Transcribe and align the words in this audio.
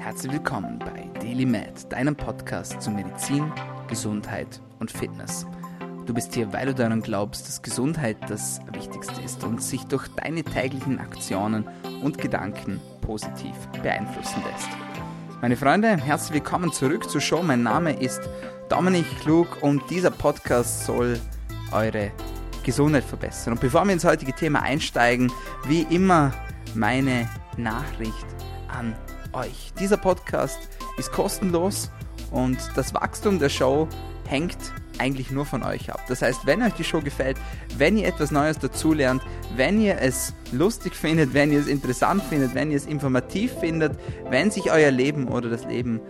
Herzlich 0.00 0.32
willkommen 0.32 0.78
bei 0.78 1.10
Daily 1.20 1.44
Med, 1.44 1.92
deinem 1.92 2.16
Podcast 2.16 2.80
zu 2.80 2.90
Medizin, 2.90 3.52
Gesundheit 3.86 4.58
und 4.78 4.90
Fitness. 4.90 5.46
Du 6.06 6.14
bist 6.14 6.34
hier, 6.34 6.50
weil 6.54 6.66
du 6.66 6.74
daran 6.74 7.02
glaubst, 7.02 7.46
dass 7.46 7.60
Gesundheit 7.60 8.16
das 8.26 8.62
Wichtigste 8.72 9.20
ist 9.20 9.44
und 9.44 9.62
sich 9.62 9.84
durch 9.84 10.08
deine 10.16 10.42
täglichen 10.42 10.98
Aktionen 10.98 11.68
und 12.02 12.16
Gedanken 12.16 12.80
positiv 13.02 13.54
beeinflussen 13.82 14.42
lässt. 14.50 14.70
Meine 15.42 15.58
Freunde, 15.58 15.98
herzlich 15.98 16.32
willkommen 16.32 16.72
zurück 16.72 17.10
zur 17.10 17.20
Show. 17.20 17.42
Mein 17.42 17.62
Name 17.62 17.92
ist 17.92 18.22
Dominik 18.70 19.04
Klug 19.20 19.62
und 19.62 19.82
dieser 19.90 20.10
Podcast 20.10 20.86
soll 20.86 21.20
eure 21.72 22.10
Gesundheit 22.64 23.04
verbessern. 23.04 23.52
Und 23.52 23.60
bevor 23.60 23.84
wir 23.84 23.92
ins 23.92 24.06
heutige 24.06 24.32
Thema 24.32 24.62
einsteigen, 24.62 25.30
wie 25.66 25.82
immer 25.82 26.32
meine 26.74 27.28
Nachricht 27.58 28.39
euch. 29.32 29.72
Dieser 29.78 29.96
Podcast 29.96 30.58
ist 30.98 31.12
kostenlos 31.12 31.90
und 32.30 32.58
das 32.76 32.94
Wachstum 32.94 33.38
der 33.38 33.48
Show 33.48 33.88
hängt 34.28 34.58
eigentlich 34.98 35.30
nur 35.30 35.46
von 35.46 35.62
euch 35.62 35.90
ab. 35.90 36.04
Das 36.08 36.22
heißt, 36.22 36.46
wenn 36.46 36.62
euch 36.62 36.74
die 36.74 36.84
Show 36.84 37.00
gefällt, 37.00 37.38
wenn 37.78 37.96
ihr 37.96 38.06
etwas 38.06 38.30
Neues 38.30 38.58
dazulernt, 38.58 39.22
wenn 39.56 39.80
ihr 39.80 39.98
es 40.00 40.34
lustig 40.52 40.94
findet, 40.94 41.32
wenn 41.32 41.50
ihr 41.52 41.60
es 41.60 41.66
interessant 41.66 42.22
findet, 42.22 42.54
wenn 42.54 42.70
ihr 42.70 42.76
es 42.76 42.86
informativ 42.86 43.52
findet, 43.54 43.98
wenn 44.28 44.50
sich 44.50 44.70
euer 44.70 44.90
Leben 44.90 45.28
oder 45.28 45.48
das 45.48 45.64
Leben 45.64 46.00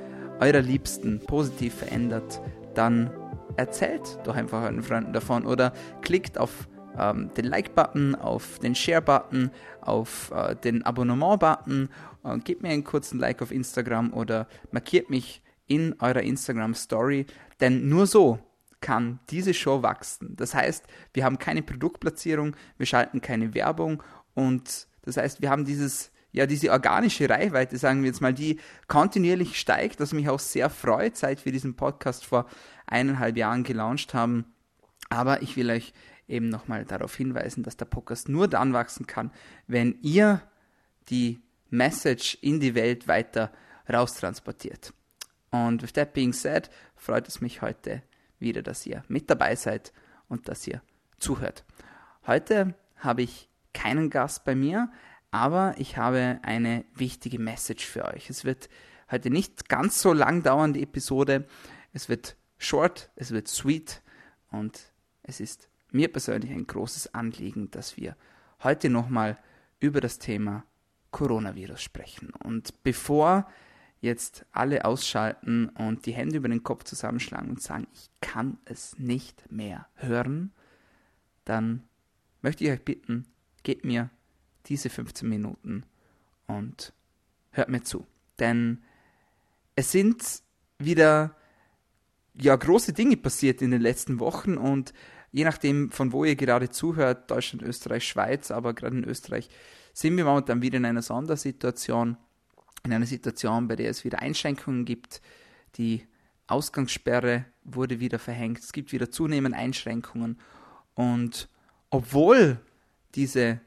eurer 0.40 0.60
Liebsten 0.60 1.20
positiv 1.20 1.74
verändert, 1.74 2.40
dann 2.74 3.10
erzählt 3.56 4.18
doch 4.24 4.34
einfach 4.34 4.62
euren 4.62 4.82
Freunden 4.82 5.12
davon 5.12 5.46
oder 5.46 5.72
klickt 6.02 6.38
auf 6.38 6.50
ähm, 6.98 7.30
den 7.34 7.46
Like-Button, 7.46 8.14
auf 8.14 8.58
den 8.58 8.74
Share-Button, 8.74 9.50
auf 9.80 10.30
äh, 10.34 10.56
den 10.56 10.84
Abonnement-Button, 10.84 11.88
äh, 12.24 12.38
gebt 12.38 12.62
mir 12.62 12.70
einen 12.70 12.84
kurzen 12.84 13.18
Like 13.18 13.42
auf 13.42 13.50
Instagram 13.50 14.12
oder 14.12 14.46
markiert 14.72 15.10
mich 15.10 15.42
in 15.66 15.94
eurer 16.00 16.22
Instagram-Story, 16.22 17.26
denn 17.60 17.88
nur 17.88 18.06
so 18.06 18.38
kann 18.80 19.20
diese 19.30 19.54
Show 19.54 19.82
wachsen. 19.82 20.34
Das 20.36 20.54
heißt, 20.54 20.86
wir 21.12 21.24
haben 21.24 21.38
keine 21.38 21.62
Produktplatzierung, 21.62 22.56
wir 22.76 22.86
schalten 22.86 23.20
keine 23.20 23.54
Werbung 23.54 24.02
und 24.34 24.88
das 25.02 25.16
heißt, 25.16 25.42
wir 25.42 25.50
haben 25.50 25.64
dieses 25.64 26.10
ja, 26.32 26.46
diese 26.46 26.70
organische 26.70 27.28
Reichweite, 27.28 27.76
sagen 27.76 28.02
wir 28.02 28.08
jetzt 28.08 28.20
mal, 28.20 28.32
die 28.32 28.60
kontinuierlich 28.86 29.58
steigt, 29.58 29.98
was 29.98 30.12
mich 30.12 30.28
auch 30.28 30.38
sehr 30.38 30.70
freut, 30.70 31.16
seit 31.16 31.44
wir 31.44 31.52
diesen 31.52 31.74
Podcast 31.74 32.24
vor 32.24 32.46
eineinhalb 32.86 33.36
Jahren 33.36 33.64
gelauncht 33.64 34.14
haben. 34.14 34.44
Aber 35.08 35.42
ich 35.42 35.56
will 35.56 35.70
euch 35.70 35.92
eben 36.30 36.48
nochmal 36.48 36.84
darauf 36.84 37.14
hinweisen, 37.16 37.62
dass 37.62 37.76
der 37.76 37.86
Podcast 37.86 38.28
nur 38.28 38.48
dann 38.48 38.72
wachsen 38.72 39.06
kann, 39.06 39.30
wenn 39.66 39.98
ihr 40.02 40.42
die 41.08 41.42
Message 41.70 42.38
in 42.40 42.60
die 42.60 42.74
Welt 42.74 43.08
weiter 43.08 43.52
raustransportiert. 43.88 44.92
Und 45.50 45.82
with 45.82 45.92
that 45.94 46.12
being 46.12 46.32
said, 46.32 46.70
freut 46.96 47.26
es 47.28 47.40
mich 47.40 47.62
heute 47.62 48.02
wieder, 48.38 48.62
dass 48.62 48.86
ihr 48.86 49.04
mit 49.08 49.30
dabei 49.30 49.56
seid 49.56 49.92
und 50.28 50.48
dass 50.48 50.66
ihr 50.66 50.82
zuhört. 51.18 51.64
Heute 52.26 52.74
habe 52.96 53.22
ich 53.22 53.48
keinen 53.72 54.10
Gast 54.10 54.44
bei 54.44 54.54
mir, 54.54 54.90
aber 55.30 55.74
ich 55.78 55.96
habe 55.96 56.38
eine 56.42 56.84
wichtige 56.94 57.38
Message 57.38 57.86
für 57.86 58.04
euch. 58.04 58.30
Es 58.30 58.44
wird 58.44 58.68
heute 59.10 59.30
nicht 59.30 59.68
ganz 59.68 60.00
so 60.00 60.12
lang 60.12 60.42
dauern, 60.42 60.72
die 60.72 60.82
Episode. 60.82 61.46
Es 61.92 62.08
wird 62.08 62.36
short, 62.58 63.10
es 63.16 63.30
wird 63.30 63.48
sweet 63.48 64.02
und 64.50 64.92
es 65.22 65.40
ist 65.40 65.69
mir 65.92 66.10
persönlich 66.12 66.50
ein 66.50 66.66
großes 66.66 67.14
Anliegen, 67.14 67.70
dass 67.70 67.96
wir 67.96 68.16
heute 68.62 68.90
nochmal 68.90 69.38
über 69.78 70.00
das 70.00 70.18
Thema 70.18 70.64
Coronavirus 71.10 71.82
sprechen. 71.82 72.30
Und 72.44 72.82
bevor 72.82 73.48
jetzt 74.00 74.46
alle 74.52 74.84
ausschalten 74.84 75.68
und 75.70 76.06
die 76.06 76.12
Hände 76.12 76.38
über 76.38 76.48
den 76.48 76.62
Kopf 76.62 76.84
zusammenschlagen 76.84 77.50
und 77.50 77.62
sagen, 77.62 77.86
ich 77.92 78.10
kann 78.20 78.58
es 78.64 78.98
nicht 78.98 79.50
mehr 79.50 79.86
hören, 79.94 80.52
dann 81.44 81.84
möchte 82.42 82.64
ich 82.64 82.70
euch 82.70 82.84
bitten, 82.84 83.26
gebt 83.62 83.84
mir 83.84 84.10
diese 84.66 84.88
15 84.88 85.28
Minuten 85.28 85.84
und 86.46 86.92
hört 87.50 87.68
mir 87.68 87.82
zu. 87.82 88.06
Denn 88.38 88.82
es 89.74 89.92
sind 89.92 90.42
wieder 90.78 91.36
ja, 92.34 92.56
große 92.56 92.92
Dinge 92.92 93.16
passiert 93.16 93.60
in 93.62 93.70
den 93.70 93.82
letzten 93.82 94.18
Wochen 94.20 94.56
und 94.56 94.92
je 95.32 95.44
nachdem, 95.44 95.90
von 95.90 96.12
wo 96.12 96.24
ihr 96.24 96.36
gerade 96.36 96.70
zuhört, 96.70 97.30
Deutschland, 97.30 97.62
Österreich, 97.62 98.06
Schweiz, 98.06 98.50
aber 98.50 98.74
gerade 98.74 98.96
in 98.98 99.04
Österreich 99.04 99.48
sind 99.92 100.16
wir 100.16 100.24
momentan 100.24 100.62
wieder 100.62 100.78
in 100.78 100.84
einer 100.84 101.02
Sondersituation, 101.02 102.16
in 102.84 102.92
einer 102.92 103.06
Situation, 103.06 103.68
bei 103.68 103.76
der 103.76 103.90
es 103.90 104.04
wieder 104.04 104.20
Einschränkungen 104.20 104.84
gibt. 104.84 105.20
Die 105.76 106.06
Ausgangssperre 106.46 107.44
wurde 107.62 108.00
wieder 108.00 108.18
verhängt, 108.18 108.58
es 108.58 108.72
gibt 108.72 108.92
wieder 108.92 109.10
zunehmend 109.10 109.54
Einschränkungen 109.54 110.38
und 110.94 111.48
obwohl 111.90 112.58
diese 113.14 113.60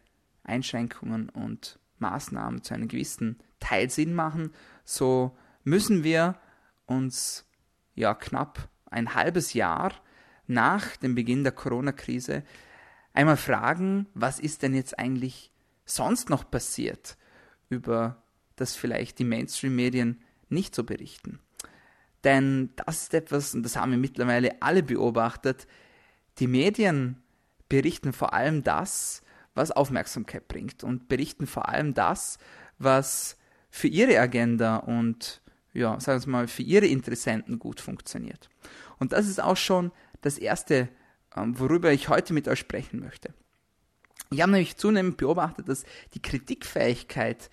Einschränkungen 0.44 1.30
und 1.30 1.80
Maßnahmen 2.00 2.64
zu 2.64 2.74
einem 2.74 2.88
gewissen 2.88 3.40
Teil 3.60 3.90
Sinn 3.90 4.14
machen, 4.14 4.52
so 4.84 5.38
müssen 5.64 6.04
wir 6.04 6.36
uns 6.86 7.46
ja 7.96 8.14
knapp 8.14 8.70
ein 8.86 9.16
halbes 9.16 9.54
Jahr 9.54 9.94
nach 10.48 10.98
dem 10.98 11.16
Beginn 11.16 11.44
der 11.44 11.54
Corona-Krise 11.54 12.44
einmal 13.14 13.38
fragen, 13.38 14.08
was 14.14 14.40
ist 14.40 14.62
denn 14.62 14.74
jetzt 14.74 14.98
eigentlich 15.00 15.52
sonst 15.86 16.30
noch 16.30 16.50
passiert, 16.50 17.18
über 17.70 18.24
das 18.56 18.76
vielleicht 18.76 19.20
die 19.20 19.24
Mainstream-Medien 19.26 20.22
nicht 20.50 20.76
so 20.76 20.84
berichten. 20.84 21.40
Denn 22.24 22.70
das 22.76 23.04
ist 23.04 23.14
etwas, 23.14 23.54
und 23.54 23.64
das 23.64 23.76
haben 23.76 23.92
wir 23.92 23.98
mittlerweile 23.98 24.62
alle 24.62 24.84
beobachtet, 24.84 25.68
die 26.40 26.48
Medien 26.48 27.22
berichten 27.70 28.14
vor 28.14 28.34
allem 28.34 28.64
das, 28.64 29.22
was 29.56 29.72
Aufmerksamkeit 29.72 30.48
bringt 30.48 30.84
und 30.84 31.08
berichten 31.08 31.48
vor 31.48 31.70
allem 31.70 31.94
das, 31.94 32.38
was 32.80 33.38
für 33.70 33.88
ihre 33.88 34.20
Agenda 34.20 34.78
und 34.78 35.42
ja, 35.74 36.00
sagen 36.00 36.24
wir 36.26 36.32
mal, 36.32 36.48
für 36.48 36.62
ihre 36.62 36.86
Interessenten 36.86 37.60
gut 37.60 37.82
funktioniert. 37.82 38.50
Und 39.00 39.12
das 39.12 39.28
ist 39.28 39.42
auch 39.42 39.58
schon 39.58 39.92
das 40.24 40.38
Erste, 40.38 40.90
ähm, 41.36 41.58
worüber 41.60 41.92
ich 41.92 42.10
heute 42.10 42.34
mit 42.34 42.48
euch 42.48 42.60
sprechen 42.60 43.00
möchte. 43.00 43.34
Ich 44.32 44.42
habe 44.42 44.52
nämlich 44.52 44.78
zunehmend 44.78 45.18
beobachtet, 45.18 45.70
dass 45.70 45.84
die 46.16 46.22
Kritikfähigkeit 46.22 47.52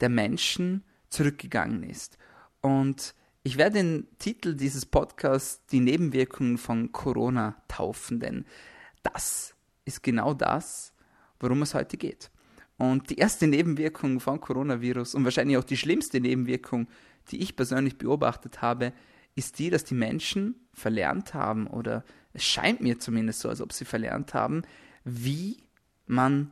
der 0.00 0.08
Menschen 0.08 0.82
zurückgegangen 1.08 1.84
ist. 1.84 2.18
Und 2.60 3.14
ich 3.44 3.58
werde 3.58 3.78
den 3.78 4.08
Titel 4.18 4.54
dieses 4.54 4.86
Podcasts 4.86 5.64
die 5.66 5.78
Nebenwirkungen 5.78 6.58
von 6.58 6.90
Corona 6.90 7.62
taufen, 7.68 8.18
denn 8.18 8.44
das 9.04 9.54
ist 9.84 10.02
genau 10.02 10.34
das, 10.34 10.92
worum 11.38 11.62
es 11.62 11.74
heute 11.74 11.96
geht. 11.96 12.30
Und 12.76 13.08
die 13.08 13.18
erste 13.18 13.46
Nebenwirkung 13.46 14.20
von 14.20 14.40
Coronavirus 14.40 15.14
und 15.14 15.24
wahrscheinlich 15.24 15.56
auch 15.56 15.64
die 15.64 15.76
schlimmste 15.76 16.20
Nebenwirkung, 16.20 16.88
die 17.30 17.40
ich 17.40 17.56
persönlich 17.56 17.96
beobachtet 17.96 18.62
habe, 18.62 18.92
ist 19.36 19.58
die, 19.60 19.70
dass 19.70 19.84
die 19.84 19.94
Menschen 19.94 20.66
verlernt 20.72 21.34
haben, 21.34 21.68
oder 21.68 22.04
es 22.32 22.44
scheint 22.44 22.80
mir 22.80 22.98
zumindest 22.98 23.40
so, 23.40 23.48
als 23.48 23.60
ob 23.60 23.72
sie 23.72 23.84
verlernt 23.84 24.34
haben, 24.34 24.62
wie 25.04 25.62
man 26.06 26.50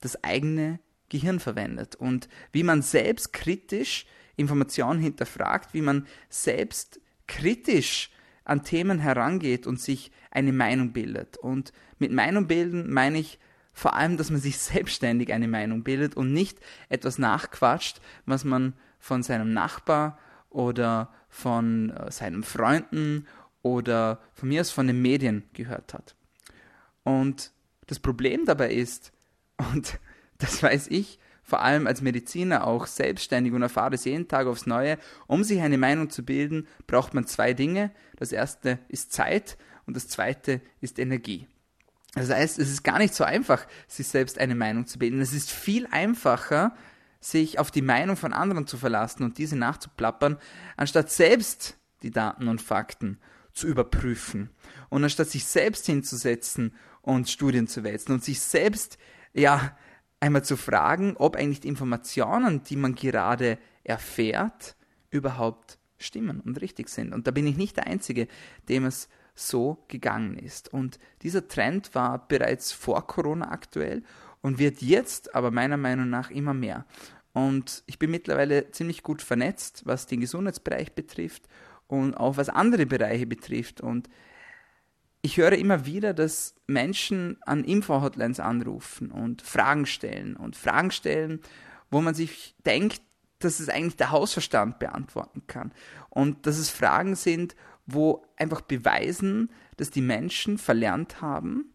das 0.00 0.22
eigene 0.22 0.80
Gehirn 1.08 1.40
verwendet 1.40 1.96
und 1.96 2.28
wie 2.52 2.62
man 2.62 2.82
selbst 2.82 3.32
kritisch 3.32 4.04
Informationen 4.36 5.00
hinterfragt, 5.00 5.74
wie 5.74 5.80
man 5.80 6.06
selbst 6.28 7.00
kritisch 7.26 8.10
an 8.44 8.62
Themen 8.62 8.98
herangeht 8.98 9.66
und 9.66 9.80
sich 9.80 10.10
eine 10.30 10.52
Meinung 10.52 10.92
bildet. 10.92 11.36
Und 11.36 11.72
mit 11.98 12.12
Meinung 12.12 12.46
bilden 12.46 12.92
meine 12.92 13.18
ich 13.18 13.38
vor 13.72 13.94
allem, 13.94 14.16
dass 14.16 14.30
man 14.30 14.40
sich 14.40 14.58
selbstständig 14.58 15.32
eine 15.32 15.48
Meinung 15.48 15.82
bildet 15.82 16.16
und 16.16 16.32
nicht 16.32 16.58
etwas 16.88 17.18
nachquatscht, 17.18 18.00
was 18.26 18.44
man 18.44 18.74
von 18.98 19.22
seinem 19.22 19.52
Nachbar 19.52 20.18
oder 20.50 21.12
von 21.28 21.90
äh, 21.90 22.10
seinen 22.10 22.42
Freunden 22.42 23.26
oder 23.62 24.20
von 24.32 24.48
mir 24.48 24.60
aus 24.60 24.70
von 24.70 24.86
den 24.86 25.02
Medien 25.02 25.44
gehört 25.52 25.94
hat. 25.94 26.14
Und 27.04 27.52
das 27.86 27.98
Problem 27.98 28.44
dabei 28.44 28.72
ist, 28.72 29.12
und 29.72 29.98
das 30.38 30.62
weiß 30.62 30.88
ich, 30.88 31.18
vor 31.42 31.62
allem 31.62 31.86
als 31.86 32.02
Mediziner 32.02 32.66
auch 32.66 32.86
selbstständig 32.86 33.54
und 33.54 33.62
erfahre 33.62 33.94
es 33.94 34.04
jeden 34.04 34.28
Tag 34.28 34.46
aufs 34.46 34.66
Neue, 34.66 34.98
um 35.26 35.44
sich 35.44 35.62
eine 35.62 35.78
Meinung 35.78 36.10
zu 36.10 36.22
bilden, 36.22 36.68
braucht 36.86 37.14
man 37.14 37.26
zwei 37.26 37.54
Dinge. 37.54 37.90
Das 38.16 38.32
erste 38.32 38.78
ist 38.88 39.14
Zeit 39.14 39.56
und 39.86 39.96
das 39.96 40.08
zweite 40.08 40.60
ist 40.82 40.98
Energie. 40.98 41.46
Das 42.14 42.30
heißt, 42.30 42.58
es 42.58 42.70
ist 42.70 42.82
gar 42.82 42.98
nicht 42.98 43.14
so 43.14 43.24
einfach, 43.24 43.66
sich 43.86 44.08
selbst 44.08 44.38
eine 44.38 44.54
Meinung 44.54 44.86
zu 44.86 44.98
bilden. 44.98 45.22
Es 45.22 45.32
ist 45.32 45.50
viel 45.50 45.86
einfacher, 45.90 46.74
sich 47.20 47.58
auf 47.58 47.70
die 47.70 47.82
Meinung 47.82 48.16
von 48.16 48.32
anderen 48.32 48.66
zu 48.66 48.76
verlassen 48.76 49.24
und 49.24 49.38
diese 49.38 49.56
nachzuplappern, 49.56 50.38
anstatt 50.76 51.10
selbst 51.10 51.76
die 52.02 52.10
Daten 52.10 52.48
und 52.48 52.62
Fakten 52.62 53.18
zu 53.52 53.66
überprüfen 53.66 54.50
und 54.88 55.02
anstatt 55.02 55.28
sich 55.28 55.44
selbst 55.44 55.86
hinzusetzen 55.86 56.74
und 57.02 57.28
Studien 57.28 57.66
zu 57.66 57.82
wälzen 57.82 58.12
und 58.12 58.22
sich 58.22 58.40
selbst 58.40 58.98
ja 59.32 59.76
einmal 60.20 60.44
zu 60.44 60.56
fragen, 60.56 61.16
ob 61.16 61.36
eigentlich 61.36 61.60
die 61.60 61.68
Informationen, 61.68 62.62
die 62.62 62.76
man 62.76 62.94
gerade 62.94 63.58
erfährt, 63.84 64.76
überhaupt 65.10 65.78
stimmen 65.98 66.40
und 66.40 66.60
richtig 66.60 66.88
sind. 66.88 67.12
Und 67.12 67.26
da 67.26 67.30
bin 67.30 67.46
ich 67.46 67.56
nicht 67.56 67.76
der 67.76 67.86
Einzige, 67.86 68.28
dem 68.68 68.84
es 68.84 69.08
so 69.34 69.84
gegangen 69.88 70.36
ist. 70.36 70.72
Und 70.72 70.98
dieser 71.22 71.46
Trend 71.48 71.94
war 71.94 72.26
bereits 72.28 72.72
vor 72.72 73.06
Corona 73.06 73.50
aktuell 73.50 74.02
und 74.42 74.58
wird 74.58 74.82
jetzt 74.82 75.34
aber 75.34 75.50
meiner 75.50 75.76
Meinung 75.76 76.08
nach 76.10 76.30
immer 76.30 76.54
mehr. 76.54 76.86
Und 77.32 77.82
ich 77.86 77.98
bin 77.98 78.10
mittlerweile 78.10 78.70
ziemlich 78.70 79.02
gut 79.02 79.22
vernetzt, 79.22 79.82
was 79.84 80.06
den 80.06 80.20
Gesundheitsbereich 80.20 80.94
betrifft 80.94 81.48
und 81.86 82.14
auch 82.14 82.36
was 82.36 82.48
andere 82.48 82.86
Bereiche 82.86 83.26
betrifft. 83.26 83.80
Und 83.80 84.08
ich 85.22 85.36
höre 85.36 85.52
immer 85.52 85.86
wieder, 85.86 86.14
dass 86.14 86.54
Menschen 86.66 87.38
an 87.42 87.64
Info-Hotlines 87.64 88.40
anrufen 88.40 89.10
und 89.10 89.42
Fragen 89.42 89.86
stellen 89.86 90.36
und 90.36 90.56
Fragen 90.56 90.90
stellen, 90.90 91.40
wo 91.90 92.00
man 92.00 92.14
sich 92.14 92.54
denkt, 92.64 93.02
dass 93.38 93.60
es 93.60 93.68
eigentlich 93.68 93.96
der 93.96 94.10
Hausverstand 94.10 94.78
beantworten 94.78 95.42
kann. 95.46 95.72
Und 96.10 96.46
dass 96.46 96.58
es 96.58 96.70
Fragen 96.70 97.14
sind, 97.14 97.54
wo 97.86 98.26
einfach 98.36 98.60
beweisen, 98.60 99.50
dass 99.76 99.90
die 99.90 100.02
Menschen 100.02 100.58
verlernt 100.58 101.20
haben, 101.20 101.72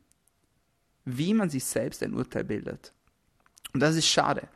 wie 1.06 1.34
man 1.34 1.50
sich 1.50 1.66
selbst 1.66 2.04
ein 2.04 2.14
Urteil 2.14 2.44
bildet. 2.44 2.94
Und 3.74 3.80
das 3.80 3.96
ist 3.96 4.08
schade. 4.08 4.48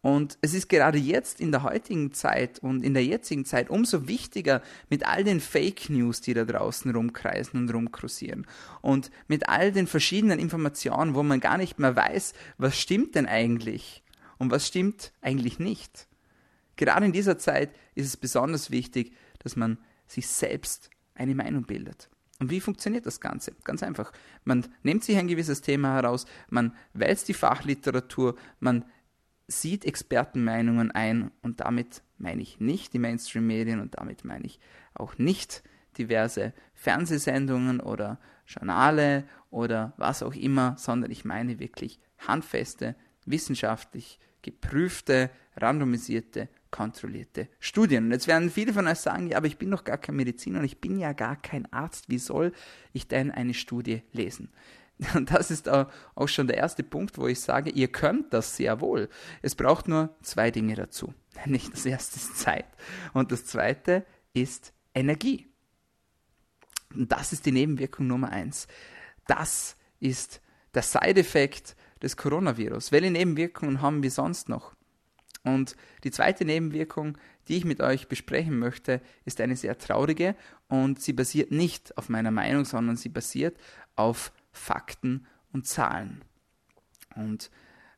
Und 0.00 0.38
es 0.42 0.54
ist 0.54 0.68
gerade 0.68 0.98
jetzt 0.98 1.40
in 1.40 1.50
der 1.50 1.64
heutigen 1.64 2.12
Zeit 2.12 2.60
und 2.60 2.84
in 2.84 2.94
der 2.94 3.04
jetzigen 3.04 3.44
Zeit 3.44 3.68
umso 3.68 4.06
wichtiger 4.06 4.62
mit 4.88 5.04
all 5.04 5.24
den 5.24 5.40
Fake 5.40 5.90
News, 5.90 6.20
die 6.20 6.34
da 6.34 6.44
draußen 6.44 6.94
rumkreisen 6.94 7.60
und 7.60 7.74
rumkursieren 7.74 8.46
und 8.80 9.10
mit 9.26 9.48
all 9.48 9.72
den 9.72 9.88
verschiedenen 9.88 10.38
Informationen, 10.38 11.14
wo 11.14 11.24
man 11.24 11.40
gar 11.40 11.58
nicht 11.58 11.80
mehr 11.80 11.96
weiß, 11.96 12.32
was 12.58 12.78
stimmt 12.78 13.16
denn 13.16 13.26
eigentlich 13.26 14.04
und 14.38 14.52
was 14.52 14.68
stimmt 14.68 15.12
eigentlich 15.20 15.58
nicht. 15.58 16.06
Gerade 16.76 17.06
in 17.06 17.12
dieser 17.12 17.38
Zeit 17.38 17.70
ist 17.96 18.06
es 18.06 18.16
besonders 18.16 18.70
wichtig, 18.70 19.12
dass 19.40 19.56
man 19.56 19.78
sich 20.06 20.28
selbst 20.28 20.90
eine 21.16 21.34
Meinung 21.34 21.64
bildet. 21.64 22.08
Und 22.38 22.50
wie 22.50 22.60
funktioniert 22.60 23.06
das 23.06 23.20
Ganze? 23.20 23.52
Ganz 23.64 23.82
einfach. 23.82 24.12
Man 24.44 24.66
nimmt 24.82 25.02
sich 25.02 25.16
ein 25.16 25.28
gewisses 25.28 25.60
Thema 25.60 25.94
heraus, 25.94 26.26
man 26.48 26.74
wälzt 26.92 27.28
die 27.28 27.34
Fachliteratur, 27.34 28.36
man 28.60 28.84
sieht 29.48 29.84
Expertenmeinungen 29.84 30.90
ein 30.90 31.30
und 31.42 31.60
damit 31.60 32.02
meine 32.18 32.42
ich 32.42 32.60
nicht 32.60 32.92
die 32.92 32.98
Mainstream-Medien 32.98 33.80
und 33.80 33.98
damit 33.98 34.24
meine 34.24 34.44
ich 34.44 34.60
auch 34.94 35.18
nicht 35.18 35.62
diverse 35.96 36.52
Fernsehsendungen 36.74 37.80
oder 37.80 38.20
Journale 38.46 39.24
oder 39.50 39.94
was 39.96 40.22
auch 40.22 40.34
immer, 40.34 40.76
sondern 40.78 41.10
ich 41.10 41.24
meine 41.24 41.58
wirklich 41.58 41.98
handfeste, 42.18 42.94
wissenschaftlich 43.24 44.20
geprüfte, 44.42 45.30
randomisierte 45.56 46.48
kontrollierte 46.70 47.48
Studien. 47.58 48.06
Und 48.06 48.12
jetzt 48.12 48.26
werden 48.26 48.50
viele 48.50 48.72
von 48.72 48.86
euch 48.86 48.98
sagen, 48.98 49.28
ja, 49.28 49.36
aber 49.36 49.46
ich 49.46 49.58
bin 49.58 49.70
doch 49.70 49.84
gar 49.84 49.98
kein 49.98 50.16
Mediziner 50.16 50.60
und 50.60 50.64
ich 50.64 50.80
bin 50.80 50.98
ja 50.98 51.12
gar 51.12 51.36
kein 51.36 51.72
Arzt. 51.72 52.08
Wie 52.08 52.18
soll 52.18 52.52
ich 52.92 53.08
denn 53.08 53.30
eine 53.30 53.54
Studie 53.54 54.02
lesen? 54.12 54.50
Und 55.14 55.30
das 55.30 55.50
ist 55.50 55.68
auch 55.68 56.28
schon 56.28 56.48
der 56.48 56.56
erste 56.56 56.82
Punkt, 56.82 57.18
wo 57.18 57.28
ich 57.28 57.40
sage, 57.40 57.70
ihr 57.70 57.88
könnt 57.88 58.32
das 58.32 58.56
sehr 58.56 58.80
wohl. 58.80 59.08
Es 59.42 59.54
braucht 59.54 59.86
nur 59.86 60.16
zwei 60.22 60.50
Dinge 60.50 60.74
dazu. 60.74 61.14
Nämlich 61.44 61.70
das 61.70 61.86
erste 61.86 62.16
ist 62.16 62.38
Zeit 62.38 62.66
und 63.12 63.30
das 63.30 63.44
zweite 63.44 64.04
ist 64.32 64.72
Energie. 64.94 65.46
Und 66.94 67.12
das 67.12 67.32
ist 67.32 67.46
die 67.46 67.52
Nebenwirkung 67.52 68.06
Nummer 68.06 68.30
eins. 68.30 68.66
Das 69.26 69.76
ist 70.00 70.40
der 70.74 70.82
Side-Effekt 70.82 71.76
des 72.02 72.16
Coronavirus. 72.16 72.92
Welche 72.92 73.10
Nebenwirkungen 73.10 73.82
haben 73.82 74.02
wir 74.02 74.10
sonst 74.10 74.48
noch? 74.48 74.74
Und 75.44 75.76
die 76.04 76.10
zweite 76.10 76.44
Nebenwirkung, 76.44 77.16
die 77.48 77.56
ich 77.56 77.64
mit 77.64 77.80
euch 77.80 78.08
besprechen 78.08 78.58
möchte, 78.58 79.00
ist 79.24 79.40
eine 79.40 79.56
sehr 79.56 79.78
traurige. 79.78 80.34
Und 80.68 81.00
sie 81.00 81.12
basiert 81.12 81.50
nicht 81.50 81.96
auf 81.96 82.08
meiner 82.08 82.30
Meinung, 82.30 82.64
sondern 82.64 82.96
sie 82.96 83.08
basiert 83.08 83.56
auf 83.96 84.32
Fakten 84.52 85.26
und 85.52 85.66
Zahlen. 85.66 86.22
Und 87.16 87.50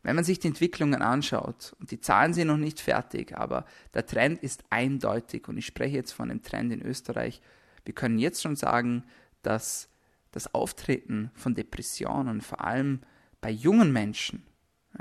wenn 0.02 0.16
man 0.16 0.24
sich 0.24 0.38
die 0.38 0.48
Entwicklungen 0.48 1.02
anschaut, 1.02 1.74
und 1.78 1.90
die 1.90 2.00
Zahlen 2.00 2.32
sind 2.32 2.48
noch 2.48 2.56
nicht 2.56 2.80
fertig, 2.80 3.36
aber 3.36 3.66
der 3.92 4.06
Trend 4.06 4.42
ist 4.42 4.64
eindeutig, 4.70 5.48
und 5.48 5.58
ich 5.58 5.66
spreche 5.66 5.96
jetzt 5.96 6.12
von 6.12 6.28
dem 6.28 6.42
Trend 6.42 6.72
in 6.72 6.82
Österreich, 6.82 7.42
wir 7.84 7.94
können 7.94 8.18
jetzt 8.18 8.42
schon 8.42 8.56
sagen, 8.56 9.04
dass 9.42 9.88
das 10.32 10.54
Auftreten 10.54 11.30
von 11.34 11.54
Depressionen, 11.54 12.40
vor 12.40 12.64
allem 12.64 13.00
bei 13.40 13.50
jungen 13.50 13.92
Menschen, 13.92 14.44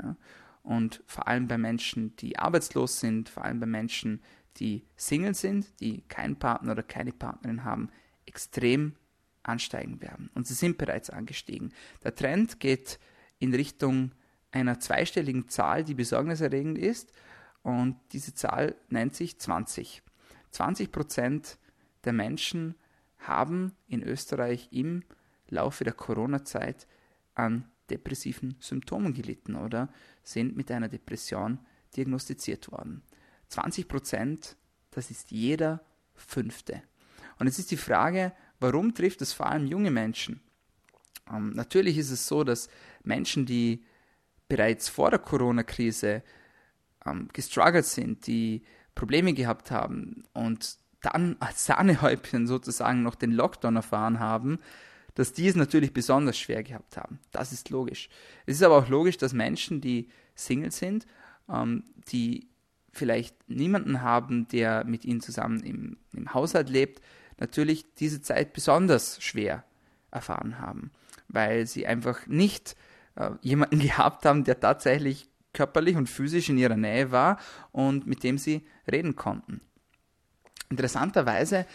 ja, 0.02 0.16
und 0.62 1.02
vor 1.06 1.28
allem 1.28 1.48
bei 1.48 1.58
Menschen, 1.58 2.16
die 2.16 2.38
arbeitslos 2.38 3.00
sind, 3.00 3.28
vor 3.28 3.44
allem 3.44 3.60
bei 3.60 3.66
Menschen, 3.66 4.22
die 4.56 4.84
Single 4.96 5.34
sind, 5.34 5.80
die 5.80 6.02
keinen 6.02 6.36
Partner 6.36 6.72
oder 6.72 6.82
keine 6.82 7.12
Partnerin 7.12 7.64
haben, 7.64 7.90
extrem 8.26 8.96
ansteigen 9.42 10.00
werden. 10.00 10.30
Und 10.34 10.46
sie 10.46 10.54
sind 10.54 10.78
bereits 10.78 11.10
angestiegen. 11.10 11.72
Der 12.04 12.14
Trend 12.14 12.60
geht 12.60 12.98
in 13.38 13.54
Richtung 13.54 14.12
einer 14.52 14.80
zweistelligen 14.80 15.48
Zahl, 15.48 15.84
die 15.84 15.94
besorgniserregend 15.94 16.78
ist. 16.78 17.12
Und 17.62 17.96
diese 18.12 18.34
Zahl 18.34 18.76
nennt 18.88 19.14
sich 19.14 19.38
20. 19.38 20.02
20 20.50 20.92
Prozent 20.92 21.58
der 22.04 22.12
Menschen 22.12 22.74
haben 23.18 23.72
in 23.86 24.02
Österreich 24.02 24.68
im 24.72 25.04
Laufe 25.48 25.84
der 25.84 25.92
Corona-Zeit 25.92 26.86
an 27.34 27.69
depressiven 27.90 28.56
Symptomen 28.60 29.14
gelitten 29.14 29.54
oder 29.56 29.88
sind 30.22 30.56
mit 30.56 30.70
einer 30.70 30.88
Depression 30.88 31.58
diagnostiziert 31.96 32.70
worden. 32.70 33.02
20 33.48 33.88
Prozent, 33.88 34.56
das 34.90 35.10
ist 35.10 35.30
jeder 35.30 35.82
Fünfte. 36.14 36.82
Und 37.38 37.46
jetzt 37.46 37.58
ist 37.58 37.70
die 37.70 37.76
Frage, 37.76 38.32
warum 38.60 38.94
trifft 38.94 39.22
es 39.22 39.32
vor 39.32 39.46
allem 39.46 39.66
junge 39.66 39.90
Menschen? 39.90 40.40
Ähm, 41.30 41.50
natürlich 41.50 41.98
ist 41.98 42.10
es 42.10 42.26
so, 42.26 42.44
dass 42.44 42.68
Menschen, 43.02 43.46
die 43.46 43.84
bereits 44.48 44.88
vor 44.88 45.10
der 45.10 45.18
Corona-Krise 45.18 46.22
ähm, 47.06 47.28
gestruggelt 47.32 47.86
sind, 47.86 48.26
die 48.26 48.62
Probleme 48.94 49.32
gehabt 49.32 49.70
haben 49.70 50.24
und 50.32 50.76
dann 51.02 51.36
als 51.40 51.64
Sahnehäubchen 51.64 52.46
sozusagen 52.46 53.02
noch 53.02 53.14
den 53.14 53.32
Lockdown 53.32 53.76
erfahren 53.76 54.20
haben, 54.20 54.58
dass 55.14 55.32
die 55.32 55.48
es 55.48 55.56
natürlich 55.56 55.92
besonders 55.92 56.38
schwer 56.38 56.62
gehabt 56.62 56.96
haben. 56.96 57.18
Das 57.32 57.52
ist 57.52 57.70
logisch. 57.70 58.08
Es 58.46 58.56
ist 58.56 58.62
aber 58.62 58.76
auch 58.78 58.88
logisch, 58.88 59.16
dass 59.16 59.32
Menschen, 59.32 59.80
die 59.80 60.08
Single 60.34 60.72
sind, 60.72 61.06
ähm, 61.48 61.84
die 62.08 62.48
vielleicht 62.92 63.36
niemanden 63.48 64.02
haben, 64.02 64.48
der 64.48 64.84
mit 64.84 65.04
ihnen 65.04 65.20
zusammen 65.20 65.60
im, 65.60 65.96
im 66.12 66.34
Haushalt 66.34 66.68
lebt, 66.68 67.00
natürlich 67.38 67.94
diese 67.94 68.20
Zeit 68.20 68.52
besonders 68.52 69.22
schwer 69.22 69.64
erfahren 70.10 70.58
haben, 70.58 70.90
weil 71.28 71.66
sie 71.66 71.86
einfach 71.86 72.26
nicht 72.26 72.76
äh, 73.16 73.30
jemanden 73.42 73.78
gehabt 73.80 74.24
haben, 74.26 74.44
der 74.44 74.60
tatsächlich 74.60 75.28
körperlich 75.52 75.96
und 75.96 76.08
physisch 76.08 76.48
in 76.48 76.58
ihrer 76.58 76.76
Nähe 76.76 77.10
war 77.10 77.38
und 77.72 78.06
mit 78.06 78.22
dem 78.22 78.38
sie 78.38 78.66
reden 78.90 79.16
konnten. 79.16 79.60
Interessanterweise 80.68 81.66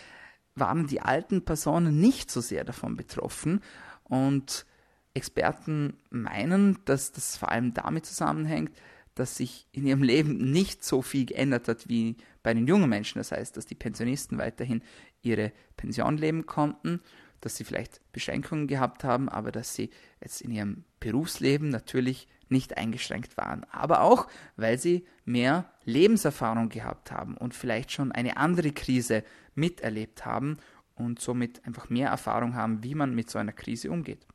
waren 0.55 0.87
die 0.87 1.01
alten 1.01 1.43
Personen 1.43 1.99
nicht 1.99 2.31
so 2.31 2.41
sehr 2.41 2.63
davon 2.63 2.95
betroffen 2.95 3.61
und 4.03 4.65
Experten 5.13 5.97
meinen, 6.09 6.77
dass 6.85 7.11
das 7.11 7.37
vor 7.37 7.49
allem 7.49 7.73
damit 7.73 8.05
zusammenhängt, 8.05 8.71
dass 9.15 9.37
sich 9.37 9.67
in 9.71 9.87
ihrem 9.87 10.03
Leben 10.03 10.51
nicht 10.51 10.83
so 10.83 11.01
viel 11.01 11.25
geändert 11.25 11.67
hat 11.67 11.87
wie 11.87 12.17
bei 12.43 12.53
den 12.53 12.67
jungen 12.67 12.89
Menschen. 12.89 13.19
Das 13.19 13.31
heißt, 13.31 13.57
dass 13.57 13.65
die 13.65 13.75
Pensionisten 13.75 14.37
weiterhin 14.37 14.81
ihre 15.21 15.51
Pension 15.77 16.17
leben 16.17 16.45
konnten, 16.45 17.01
dass 17.41 17.55
sie 17.55 17.63
vielleicht 17.63 18.01
Beschränkungen 18.11 18.67
gehabt 18.67 19.03
haben, 19.03 19.29
aber 19.29 19.51
dass 19.51 19.73
sie 19.73 19.89
jetzt 20.21 20.41
in 20.41 20.51
ihrem 20.51 20.83
Berufsleben 20.99 21.69
natürlich 21.69 22.27
nicht 22.49 22.77
eingeschränkt 22.77 23.37
waren. 23.37 23.65
Aber 23.71 24.01
auch, 24.01 24.27
weil 24.55 24.77
sie 24.77 25.05
mehr 25.23 25.71
Lebenserfahrung 25.83 26.69
gehabt 26.69 27.11
haben 27.11 27.37
und 27.37 27.53
vielleicht 27.53 27.91
schon 27.91 28.11
eine 28.11 28.37
andere 28.37 28.71
Krise 28.71 29.23
miterlebt 29.55 30.25
haben 30.25 30.57
und 30.95 31.19
somit 31.19 31.65
einfach 31.65 31.89
mehr 31.89 32.09
Erfahrung 32.09 32.55
haben, 32.55 32.83
wie 32.83 32.95
man 32.95 33.15
mit 33.15 33.29
so 33.29 33.39
einer 33.39 33.53
Krise 33.53 33.91
umgeht. 33.91 34.25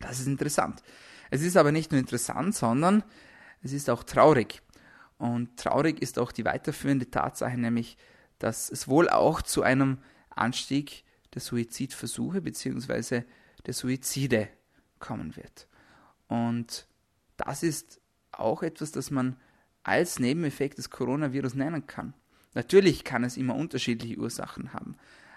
Das 0.00 0.20
ist 0.20 0.26
interessant. 0.26 0.82
Es 1.30 1.42
ist 1.42 1.56
aber 1.56 1.72
nicht 1.72 1.92
nur 1.92 2.00
interessant, 2.00 2.54
sondern 2.54 3.04
es 3.62 3.72
ist 3.72 3.88
auch 3.88 4.02
traurig. 4.02 4.60
Und 5.18 5.56
traurig 5.56 6.02
ist 6.02 6.18
auch 6.18 6.32
die 6.32 6.44
weiterführende 6.44 7.10
Tatsache, 7.10 7.56
nämlich, 7.56 7.96
dass 8.38 8.70
es 8.70 8.88
wohl 8.88 9.08
auch 9.08 9.40
zu 9.40 9.62
einem 9.62 9.98
Anstieg 10.30 11.04
der 11.34 11.40
Suizidversuche 11.40 12.42
bzw. 12.42 13.22
der 13.64 13.74
Suizide 13.74 14.48
kommen 14.98 15.36
wird. 15.36 15.68
Und 16.26 16.86
das 17.44 17.62
ist 17.62 18.00
auch 18.32 18.62
etwas, 18.62 18.92
das 18.92 19.10
man 19.10 19.36
als 19.82 20.18
Nebeneffekt 20.18 20.78
des 20.78 20.90
Coronavirus 20.90 21.54
nennen 21.54 21.86
kann. 21.86 22.14
Natürlich 22.54 23.04
kann 23.04 23.24
es 23.24 23.36
immer 23.36 23.54
unterschiedliche 23.54 24.18
Ursachen 24.18 24.72
haben, 24.72 24.96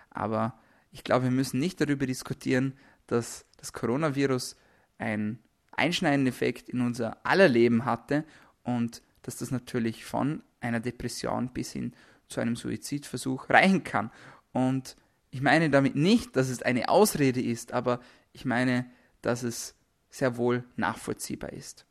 aber 0.09 0.59
ich 0.91 1.03
glaube, 1.03 1.25
wir 1.25 1.31
müssen 1.31 1.59
nicht 1.59 1.81
darüber 1.81 2.05
diskutieren, 2.05 2.73
dass 3.07 3.45
das 3.57 3.73
Coronavirus 3.73 4.55
einen 4.97 5.39
einschneidenden 5.71 6.27
Effekt 6.27 6.69
in 6.69 6.81
unser 6.81 7.25
aller 7.25 7.47
Leben 7.47 7.85
hatte 7.85 8.23
und 8.63 9.01
dass 9.21 9.37
das 9.37 9.51
natürlich 9.51 10.05
von 10.05 10.43
einer 10.61 10.79
Depression 10.79 11.49
bis 11.49 11.71
hin 11.71 11.93
zu 12.27 12.39
einem 12.39 12.55
Suizidversuch 12.55 13.49
reichen 13.49 13.83
kann. 13.83 14.11
Und 14.51 14.95
ich 15.31 15.41
meine 15.41 15.69
damit 15.69 15.95
nicht, 15.95 16.35
dass 16.35 16.49
es 16.49 16.61
eine 16.61 16.89
Ausrede 16.89 17.41
ist, 17.41 17.73
aber 17.73 17.99
ich 18.31 18.45
meine, 18.45 18.85
dass 19.21 19.43
es 19.43 19.75
sehr 20.09 20.37
wohl 20.37 20.63
nachvollziehbar 20.77 21.51
ist. 21.51 21.85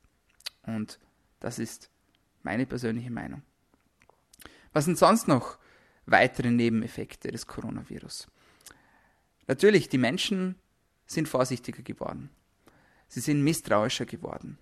Und 0.66 0.98
das 1.40 1.58
ist 1.58 1.90
meine 2.42 2.66
persönliche 2.66 3.10
Meinung. 3.10 3.42
Was 4.72 4.86
sind 4.86 4.98
sonst 4.98 5.28
noch 5.28 5.58
weitere 6.06 6.50
Nebeneffekte 6.50 7.30
des 7.30 7.46
Coronavirus? 7.46 8.28
Natürlich, 9.46 9.88
die 9.88 9.98
Menschen 9.98 10.56
sind 11.06 11.28
vorsichtiger 11.28 11.82
geworden. 11.82 12.30
Sie 13.08 13.20
sind 13.20 13.42
misstrauischer 13.42 14.06
geworden. 14.06 14.58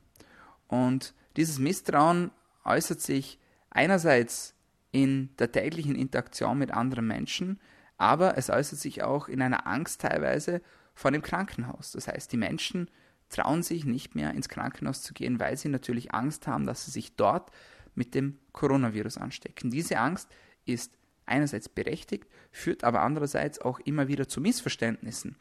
Und 0.66 1.14
dieses 1.36 1.58
Misstrauen 1.58 2.30
äußert 2.64 3.00
sich 3.00 3.38
einerseits 3.70 4.54
in 4.90 5.34
der 5.38 5.50
täglichen 5.50 5.94
Interaktion 5.94 6.58
mit 6.58 6.70
anderen 6.70 7.06
Menschen, 7.06 7.60
aber 7.96 8.36
es 8.36 8.50
äußert 8.50 8.78
sich 8.78 9.02
auch 9.02 9.28
in 9.28 9.40
einer 9.40 9.66
Angst 9.66 10.02
teilweise 10.02 10.60
vor 10.94 11.10
dem 11.10 11.22
Krankenhaus. 11.22 11.92
Das 11.92 12.08
heißt, 12.08 12.32
die 12.32 12.36
Menschen 12.36 12.90
trauen 13.32 13.62
sich 13.62 13.84
nicht 13.84 14.14
mehr 14.14 14.32
ins 14.32 14.48
Krankenhaus 14.48 15.02
zu 15.02 15.14
gehen, 15.14 15.40
weil 15.40 15.56
sie 15.56 15.68
natürlich 15.68 16.14
Angst 16.14 16.46
haben, 16.46 16.66
dass 16.66 16.84
sie 16.84 16.90
sich 16.90 17.16
dort 17.16 17.50
mit 17.94 18.14
dem 18.14 18.38
Coronavirus 18.52 19.18
anstecken. 19.18 19.70
Diese 19.70 19.98
Angst 19.98 20.28
ist 20.64 20.92
einerseits 21.26 21.68
berechtigt, 21.68 22.28
führt 22.50 22.84
aber 22.84 23.02
andererseits 23.02 23.60
auch 23.60 23.80
immer 23.80 24.08
wieder 24.08 24.28
zu 24.28 24.40
Missverständnissen. 24.40 25.36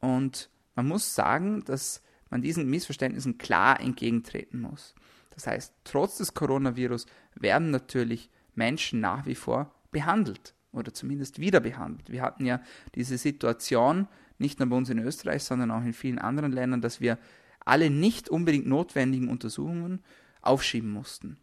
Und 0.00 0.50
man 0.74 0.86
muss 0.86 1.14
sagen, 1.14 1.64
dass 1.64 2.02
man 2.30 2.42
diesen 2.42 2.68
Missverständnissen 2.68 3.38
klar 3.38 3.80
entgegentreten 3.80 4.60
muss. 4.60 4.94
Das 5.30 5.46
heißt, 5.46 5.74
trotz 5.84 6.18
des 6.18 6.34
Coronavirus 6.34 7.06
werden 7.34 7.70
natürlich 7.70 8.30
Menschen 8.54 9.00
nach 9.00 9.26
wie 9.26 9.34
vor 9.34 9.74
behandelt 9.90 10.54
oder 10.72 10.92
zumindest 10.92 11.38
wieder 11.38 11.60
behandelt. 11.60 12.10
Wir 12.10 12.22
hatten 12.22 12.44
ja 12.44 12.60
diese 12.94 13.18
Situation 13.18 14.08
nicht 14.38 14.58
nur 14.58 14.68
bei 14.68 14.76
uns 14.76 14.90
in 14.90 14.98
Österreich, 14.98 15.44
sondern 15.44 15.70
auch 15.70 15.82
in 15.82 15.92
vielen 15.92 16.18
anderen 16.18 16.52
Ländern, 16.52 16.80
dass 16.80 17.00
wir 17.00 17.18
alle 17.64 17.90
nicht 17.90 18.28
unbedingt 18.28 18.66
notwendigen 18.66 19.28
Untersuchungen 19.28 20.02
aufschieben 20.42 20.90
mussten. 20.90 21.38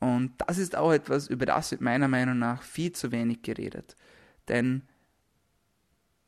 Und 0.00 0.32
das 0.46 0.58
ist 0.58 0.76
auch 0.76 0.92
etwas, 0.92 1.28
über 1.28 1.46
das 1.46 1.70
wird 1.70 1.80
meiner 1.80 2.08
Meinung 2.08 2.38
nach 2.38 2.62
viel 2.62 2.92
zu 2.92 3.10
wenig 3.10 3.42
geredet. 3.42 3.96
Denn 4.46 4.82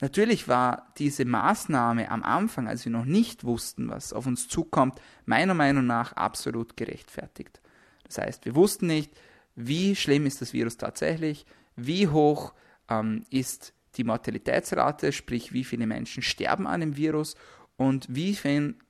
natürlich 0.01 0.49
war 0.49 0.93
diese 0.99 1.25
Maßnahme 1.25 2.11
am 2.11 2.23
Anfang, 2.23 2.67
als 2.67 2.85
wir 2.85 2.93
noch 2.93 3.05
nicht 3.05 3.45
wussten, 3.45 3.89
was 3.89 4.13
auf 4.13 4.27
uns 4.27 4.49
zukommt, 4.49 5.01
meiner 5.25 5.55
Meinung 5.55 5.87
nach 5.87 6.13
absolut 6.15 6.77
gerechtfertigt. 6.77 7.61
Das 8.05 8.19
heißt, 8.19 8.45
wir 8.45 8.57
wussten 8.57 8.87
nicht, 8.87 9.13
wie 9.55 9.95
schlimm 9.95 10.27
ist 10.27 10.41
das 10.41 10.53
Virus 10.53 10.77
tatsächlich, 10.77 11.47
wie 11.77 12.09
hoch 12.09 12.55
ähm, 12.89 13.25
ist 13.31 13.73
die 13.97 14.05
Mortalitätsrate, 14.05 15.13
sprich 15.13 15.53
wie 15.53 15.65
viele 15.65 15.87
Menschen 15.87 16.23
sterben 16.23 16.67
an 16.67 16.81
dem 16.81 16.97
Virus 16.97 17.35
und 17.77 18.07
wie, 18.11 18.37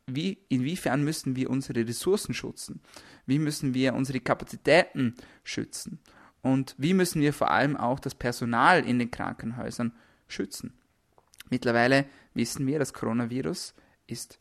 wie, 0.06 0.38
inwiefern 0.48 1.04
müssen 1.04 1.36
wir 1.36 1.50
unsere 1.50 1.86
Ressourcen 1.86 2.34
schützen, 2.34 2.80
wie 3.26 3.38
müssen 3.38 3.72
wir 3.72 3.94
unsere 3.94 4.20
Kapazitäten 4.20 5.14
schützen 5.44 6.00
und 6.42 6.74
wie 6.76 6.94
müssen 6.94 7.22
wir 7.22 7.32
vor 7.32 7.50
allem 7.50 7.76
auch 7.76 8.00
das 8.00 8.14
Personal 8.14 8.84
in 8.84 8.98
den 8.98 9.10
Krankenhäusern 9.10 9.92
schützen. 10.28 10.74
Mittlerweile 11.50 12.06
wissen 12.34 12.66
wir, 12.66 12.78
das 12.78 12.92
Coronavirus 12.92 13.74
ist 14.06 14.38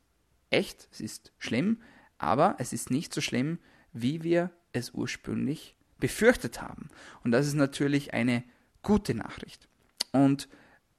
echt, 0.49 0.87
es 0.91 0.99
ist 0.99 1.31
schlimm, 1.37 1.81
aber 2.17 2.55
es 2.57 2.73
ist 2.73 2.91
nicht 2.91 3.13
so 3.13 3.21
schlimm, 3.21 3.59
wie 3.93 4.23
wir 4.23 4.51
es 4.71 4.91
ursprünglich 4.91 5.75
befürchtet 5.99 6.61
haben. 6.61 6.89
Und 7.23 7.31
das 7.31 7.47
ist 7.47 7.53
natürlich 7.55 8.13
eine 8.13 8.43
gute 8.81 9.13
Nachricht. 9.13 9.68
Und 10.11 10.49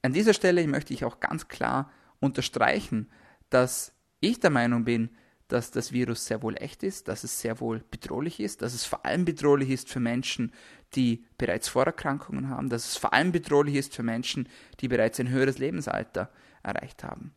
an 0.03 0.13
dieser 0.13 0.35
Stelle 0.35 0.67
möchte 0.67 0.95
ich 0.95 1.05
auch 1.05 1.21
ganz 1.21 1.49
klar 1.49 1.91
unterstreichen, 2.21 3.11
dass 3.49 3.93
ich 4.21 4.41
der 4.41 4.51
Meinung 4.51 4.85
bin, 4.85 5.11
dass 5.49 5.73
das 5.73 5.93
Virus 5.93 6.27
sehr 6.27 6.43
wohl 6.43 6.57
echt 6.57 6.83
ist, 6.83 7.09
dass 7.09 7.25
es 7.25 7.41
sehr 7.41 7.61
wohl 7.61 7.83
bedrohlich 7.91 8.39
ist, 8.39 8.63
dass 8.63 8.73
es 8.73 8.85
vor 8.85 9.05
allem 9.05 9.25
bedrohlich 9.25 9.71
ist 9.71 9.89
für 9.89 9.99
Menschen, 9.99 10.53
die 10.95 11.25
bereits 11.39 11.69
Vorerkrankungen 11.69 12.49
haben, 12.49 12.69
dass 12.69 12.87
es 12.87 12.97
vor 12.97 13.13
allem 13.13 13.33
bedrohlich 13.33 13.75
ist 13.75 13.95
für 13.95 14.03
Menschen, 14.03 14.49
die 14.81 14.89
bereits 14.89 15.19
ein 15.19 15.29
höheres 15.29 15.59
Lebensalter 15.59 16.31
erreicht 16.63 17.03
haben. 17.03 17.35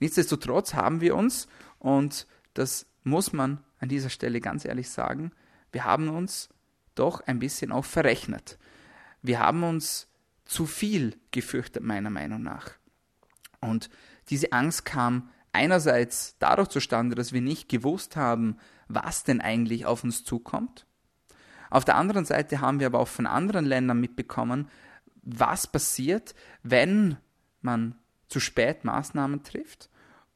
Nichtsdestotrotz 0.00 0.74
haben 0.74 1.00
wir 1.00 1.14
uns, 1.14 1.46
und 1.78 2.26
das 2.54 2.86
muss 3.04 3.32
man 3.32 3.62
an 3.78 3.88
dieser 3.88 4.10
Stelle 4.10 4.40
ganz 4.40 4.64
ehrlich 4.64 4.90
sagen, 4.90 5.30
wir 5.70 5.84
haben 5.84 6.08
uns 6.08 6.48
doch 6.94 7.20
ein 7.26 7.38
bisschen 7.38 7.70
auch 7.72 7.84
verrechnet. 7.84 8.58
Wir 9.22 9.38
haben 9.38 9.62
uns 9.62 10.08
zu 10.44 10.66
viel 10.66 11.16
gefürchtet, 11.30 11.82
meiner 11.82 12.10
Meinung 12.10 12.42
nach. 12.42 12.72
Und 13.60 13.90
diese 14.28 14.52
Angst 14.52 14.84
kam 14.84 15.30
einerseits 15.52 16.36
dadurch 16.38 16.68
zustande, 16.68 17.14
dass 17.14 17.32
wir 17.32 17.40
nicht 17.40 17.68
gewusst 17.68 18.16
haben, 18.16 18.56
was 18.88 19.24
denn 19.24 19.40
eigentlich 19.40 19.86
auf 19.86 20.04
uns 20.04 20.24
zukommt. 20.24 20.86
Auf 21.70 21.84
der 21.84 21.96
anderen 21.96 22.24
Seite 22.24 22.60
haben 22.60 22.80
wir 22.80 22.86
aber 22.86 22.98
auch 22.98 23.08
von 23.08 23.26
anderen 23.26 23.64
Ländern 23.64 24.00
mitbekommen, 24.00 24.68
was 25.22 25.66
passiert, 25.66 26.34
wenn 26.62 27.16
man 27.60 27.94
zu 28.28 28.40
spät 28.40 28.84
Maßnahmen 28.84 29.42
trifft 29.42 29.88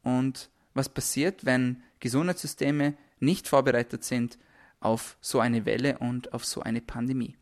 und 0.03 0.51
was 0.75 0.89
passiert, 0.89 1.45
wenn 1.45 1.83
Gesundheitssysteme 2.01 2.95
nicht 3.19 3.49
vorbereitet 3.49 4.05
sind 4.05 4.39
auf 4.81 5.17
so 5.21 5.41
eine 5.41 5.65
Welle 5.67 5.99
und 5.99 6.33
auf 6.33 6.45
so 6.45 6.63
eine 6.63 6.81
Pandemie. 6.81 7.37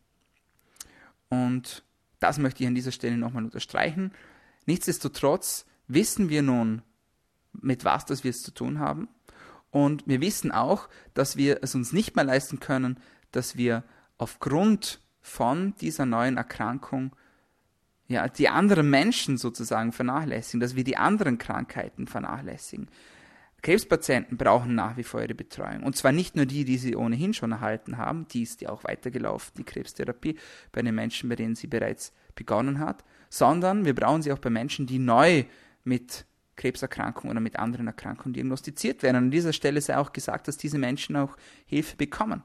Und 1.29 1.83
das 2.25 2.39
möchte 2.39 2.63
ich 2.63 2.67
an 2.67 2.75
dieser 2.75 2.91
Stelle 2.91 3.17
nochmal 3.17 3.45
unterstreichen. 3.45 4.11
Nichtsdestotrotz 4.65 5.65
wissen 5.87 6.29
wir 6.29 6.41
nun, 6.41 6.81
mit 7.53 7.85
was 7.85 8.05
das 8.05 8.23
wir 8.23 8.31
es 8.31 8.41
zu 8.41 8.51
tun 8.51 8.79
haben. 8.79 9.07
Und 9.69 10.07
wir 10.07 10.21
wissen 10.21 10.51
auch, 10.51 10.89
dass 11.13 11.37
wir 11.37 11.59
es 11.61 11.75
uns 11.75 11.93
nicht 11.93 12.15
mehr 12.15 12.25
leisten 12.25 12.59
können, 12.59 12.99
dass 13.31 13.57
wir 13.57 13.83
aufgrund 14.17 15.01
von 15.21 15.75
dieser 15.81 16.05
neuen 16.05 16.37
Erkrankung 16.37 17.15
ja, 18.07 18.27
die 18.27 18.49
anderen 18.49 18.89
Menschen 18.89 19.37
sozusagen 19.37 19.91
vernachlässigen, 19.91 20.59
dass 20.59 20.75
wir 20.75 20.83
die 20.83 20.97
anderen 20.97 21.37
Krankheiten 21.37 22.07
vernachlässigen. 22.07 22.87
Krebspatienten 23.65 24.37
brauchen 24.37 24.75
nach 24.75 24.95
wie 24.95 25.03
vor 25.03 25.23
ihre 25.23 25.33
Betreuung. 25.33 25.81
Und 25.81 25.95
zwar 25.95 26.11
nicht 26.11 26.35
nur 26.35 26.45
die, 26.45 26.65
die 26.65 26.77
sie 26.77 26.95
ohnehin 26.95 27.33
schon 27.33 27.51
erhalten 27.51 27.97
haben, 27.97 28.27
die 28.27 28.43
ist 28.43 28.61
ja 28.61 28.69
auch 28.69 28.83
weitergelaufen, 28.83 29.53
die 29.57 29.63
Krebstherapie, 29.63 30.37
bei 30.71 30.83
den 30.83 30.93
Menschen, 30.93 31.29
bei 31.29 31.35
denen 31.35 31.55
sie 31.55 31.65
bereits 31.65 32.13
begonnen 32.35 32.77
hat, 32.77 33.03
sondern 33.27 33.83
wir 33.83 33.95
brauchen 33.95 34.21
sie 34.21 34.31
auch 34.31 34.37
bei 34.37 34.51
Menschen, 34.51 34.85
die 34.85 34.99
neu 34.99 35.45
mit 35.83 36.27
Krebserkrankungen 36.57 37.31
oder 37.31 37.39
mit 37.39 37.57
anderen 37.57 37.87
Erkrankungen 37.87 38.33
diagnostiziert 38.33 39.01
werden. 39.01 39.17
Und 39.17 39.23
an 39.23 39.31
dieser 39.31 39.51
Stelle 39.51 39.81
sei 39.81 39.97
auch 39.97 40.13
gesagt, 40.13 40.47
dass 40.47 40.57
diese 40.57 40.77
Menschen 40.77 41.15
auch 41.15 41.35
Hilfe 41.65 41.95
bekommen. 41.95 42.43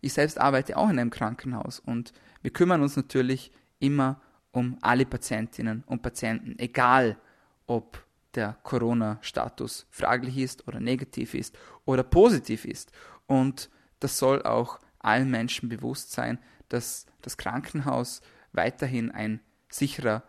Ich 0.00 0.14
selbst 0.14 0.40
arbeite 0.40 0.78
auch 0.78 0.88
in 0.88 0.98
einem 0.98 1.10
Krankenhaus 1.10 1.78
und 1.78 2.14
wir 2.40 2.52
kümmern 2.52 2.80
uns 2.80 2.96
natürlich 2.96 3.52
immer 3.80 4.18
um 4.50 4.78
alle 4.80 5.04
Patientinnen 5.04 5.84
und 5.84 6.00
Patienten, 6.00 6.58
egal 6.58 7.18
ob 7.66 8.02
der 8.34 8.58
Corona-Status 8.62 9.86
fraglich 9.90 10.38
ist 10.38 10.66
oder 10.68 10.80
negativ 10.80 11.34
ist 11.34 11.58
oder 11.84 12.02
positiv 12.02 12.64
ist. 12.64 12.92
Und 13.26 13.70
das 13.98 14.18
soll 14.18 14.42
auch 14.42 14.80
allen 14.98 15.30
Menschen 15.30 15.68
bewusst 15.68 16.12
sein, 16.12 16.38
dass 16.68 17.06
das 17.22 17.36
Krankenhaus 17.36 18.22
weiterhin 18.52 19.10
ein 19.10 19.40
sicherer 19.68 20.22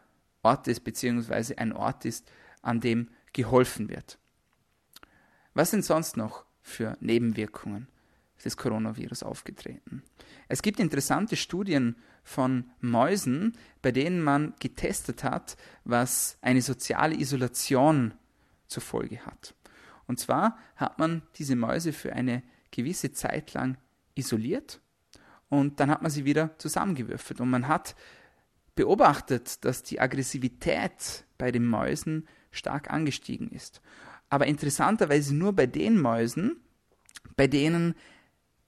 Ort 0.43 0.67
ist, 0.67 0.83
beziehungsweise 0.83 1.57
ein 1.57 1.73
Ort 1.73 2.05
ist, 2.05 2.31
an 2.61 2.79
dem 2.79 3.09
geholfen 3.33 3.89
wird. 3.89 4.17
Was 5.53 5.71
sind 5.71 5.85
sonst 5.85 6.17
noch 6.17 6.45
für 6.61 6.97
Nebenwirkungen 6.99 7.87
des 8.43 8.57
Coronavirus 8.57 9.23
aufgetreten? 9.23 10.03
Es 10.47 10.61
gibt 10.61 10.79
interessante 10.79 11.35
Studien 11.35 11.95
von 12.23 12.71
Mäusen, 12.79 13.57
bei 13.81 13.91
denen 13.91 14.21
man 14.21 14.53
getestet 14.59 15.23
hat, 15.23 15.57
was 15.83 16.37
eine 16.41 16.61
soziale 16.61 17.15
Isolation 17.15 18.13
zur 18.67 18.83
Folge 18.83 19.25
hat. 19.25 19.53
Und 20.07 20.19
zwar 20.19 20.57
hat 20.75 20.99
man 20.99 21.21
diese 21.35 21.55
Mäuse 21.55 21.93
für 21.93 22.13
eine 22.13 22.43
gewisse 22.71 23.11
Zeit 23.11 23.53
lang 23.53 23.77
isoliert 24.15 24.81
und 25.49 25.79
dann 25.79 25.89
hat 25.89 26.01
man 26.01 26.11
sie 26.11 26.25
wieder 26.25 26.57
zusammengewürfelt 26.57 27.41
und 27.41 27.49
man 27.49 27.67
hat 27.67 27.95
beobachtet, 28.75 29.63
dass 29.65 29.83
die 29.83 29.99
Aggressivität 29.99 31.25
bei 31.37 31.51
den 31.51 31.65
Mäusen 31.65 32.27
stark 32.51 32.89
angestiegen 32.89 33.49
ist. 33.51 33.81
Aber 34.29 34.47
interessanterweise 34.47 35.35
nur 35.35 35.53
bei 35.53 35.65
den 35.65 35.99
Mäusen, 35.99 36.61
bei 37.35 37.47
denen 37.47 37.95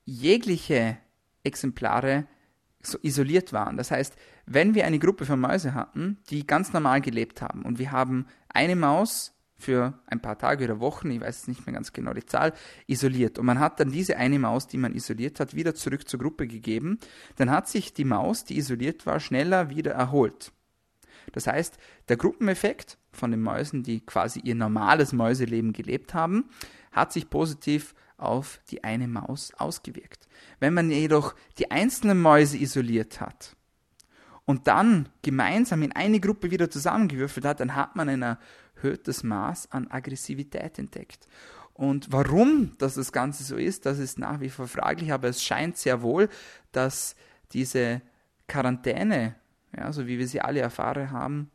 jegliche 0.06 0.98
Exemplare 1.44 2.28
so 2.86 2.98
isoliert 3.02 3.54
waren. 3.54 3.78
Das 3.78 3.92
heißt, 3.92 4.16
wenn 4.46 4.76
wir 4.76 4.86
eine 4.86 5.00
Gruppe 5.00 5.26
von 5.26 5.40
Mäuse 5.40 5.74
hatten, 5.74 6.18
die 6.30 6.46
ganz 6.46 6.74
normal 6.74 7.02
gelebt 7.02 7.42
haben 7.42 7.64
und 7.64 7.80
wir 7.80 7.92
haben 7.92 8.28
eine 8.50 8.76
Maus 8.76 9.34
für 9.58 10.00
ein 10.08 10.22
paar 10.22 10.38
Tage 10.38 10.66
oder 10.66 10.80
Wochen, 10.80 11.10
ich 11.10 11.22
weiß 11.22 11.48
nicht 11.48 11.66
mehr 11.66 11.74
ganz 11.74 11.94
genau 11.94 12.14
die 12.14 12.26
Zahl, 12.26 12.54
isoliert. 12.86 13.40
Und 13.40 13.46
man 13.46 13.60
hat 13.60 13.80
dann 13.80 13.92
diese 13.92 14.18
eine 14.18 14.38
Maus, 14.38 14.68
die 14.68 14.78
man 14.78 14.94
isoliert 14.94 15.40
hat, 15.40 15.56
wieder 15.56 15.74
zurück 15.74 16.08
zur 16.08 16.20
Gruppe 16.20 16.48
gegeben. 16.48 17.00
Dann 17.38 17.50
hat 17.50 17.70
sich 17.70 17.94
die 17.94 18.04
Maus, 18.04 18.44
die 18.44 18.58
isoliert 18.58 19.06
war, 19.06 19.20
schneller 19.20 19.70
wieder 19.70 19.94
erholt. 19.94 20.52
Das 21.32 21.48
heißt, 21.48 21.78
der 22.10 22.18
Gruppeneffekt 22.18 22.98
von 23.12 23.32
den 23.32 23.42
Mäusen, 23.42 23.84
die 23.84 24.06
quasi 24.06 24.42
ihr 24.42 24.56
normales 24.56 25.14
Mäuseleben 25.14 25.72
gelebt 25.72 26.14
haben, 26.14 26.50
hat 26.92 27.14
sich 27.14 27.30
positiv 27.30 27.96
auf 28.24 28.62
die 28.70 28.84
eine 28.84 29.08
Maus 29.08 29.54
ausgewirkt. 29.56 30.28
Wenn 30.60 30.74
man 30.74 30.90
jedoch 30.90 31.36
die 31.58 31.72
einzelnen 31.72 32.22
Mäuse 32.22 32.58
isoliert 32.58 33.22
hat 33.22 33.56
und 34.46 34.68
dann 34.68 35.10
gemeinsam 35.22 35.84
in 35.84 35.92
eine 35.92 36.20
Gruppe 36.20 36.52
wieder 36.52 36.70
zusammengewürfelt 36.70 37.46
hat, 37.46 37.60
dann 37.60 37.76
hat 37.76 37.96
man 37.96 38.10
ein 38.10 38.22
erhöhtes 38.22 39.24
Maß 39.24 39.72
an 39.72 39.88
Aggressivität 39.90 40.80
entdeckt. 40.80 41.28
Und 41.74 42.12
warum 42.12 42.78
dass 42.78 42.96
das 42.96 43.12
Ganze 43.12 43.44
so 43.44 43.56
ist, 43.56 43.86
das 43.86 44.00
ist 44.00 44.20
nach 44.20 44.40
wie 44.40 44.50
vor 44.50 44.68
fraglich, 44.68 45.12
aber 45.12 45.28
es 45.28 45.44
scheint 45.44 45.78
sehr 45.78 46.02
wohl, 46.02 46.30
dass 46.72 47.16
diese 47.52 48.02
Quarantäne, 48.48 49.36
ja, 49.76 49.92
so 49.92 50.08
wie 50.08 50.20
wir 50.20 50.28
sie 50.28 50.42
alle 50.42 50.60
erfahren 50.60 51.12
haben, 51.12 51.52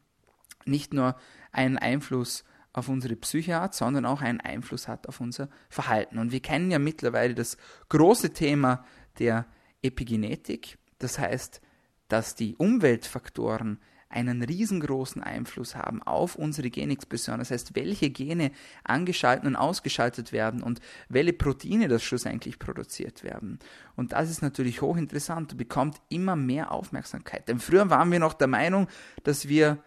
nicht 0.65 0.93
nur 0.93 1.17
einen 1.53 1.79
Einfluss 1.79 2.45
auf 2.73 2.89
unsere 2.89 3.17
Psyche 3.17 3.61
hat, 3.61 3.75
sondern 3.75 4.05
auch 4.05 4.21
einen 4.21 4.41
Einfluss 4.41 4.89
hat 4.89 5.09
auf 5.09 5.21
unser 5.21 5.49
Verhalten. 5.69 6.19
Und 6.19 6.33
wir 6.33 6.41
kennen 6.41 6.71
ja 6.71 6.79
mittlerweile 6.79 7.35
das 7.35 7.57
große 7.89 8.33
Thema 8.33 8.85
der 9.19 9.47
Epigenetik, 9.83 10.79
das 10.99 11.19
heißt, 11.19 11.61
dass 12.09 12.35
die 12.35 12.57
Umweltfaktoren 12.57 13.81
einen 14.11 14.43
riesengroßen 14.43 15.23
Einfluss 15.23 15.77
haben 15.77 16.03
auf 16.03 16.37
unsere 16.37 16.71
Genexpression. 16.71 17.39
Das 17.39 17.51
heißt, 17.51 17.75
welche 17.75 18.11
Gene 18.11 18.53
angeschaltet 18.85 19.47
und 19.47 19.57
ausgeschaltet 19.57 20.33
werden 20.33 20.63
und 20.63 20.81
welche 21.09 21.35
Proteine 21.35 21.89
das 21.89 22.03
schlussendlich 22.03 22.59
produziert 22.59 23.23
werden. 23.23 23.59
Und 23.97 24.13
das 24.13 24.31
ist 24.31 24.41
natürlich 24.41 24.81
hochinteressant 24.81 25.53
und 25.53 25.59
bekommt 25.59 26.01
immer 26.09 26.37
mehr 26.37 26.73
Aufmerksamkeit. 26.73 27.49
Denn 27.49 27.59
früher 27.59 27.91
waren 27.91 28.11
wir 28.11 28.19
noch 28.19 28.33
der 28.33 28.49
Meinung, 28.49 28.89
dass 29.25 29.49
wir 29.49 29.79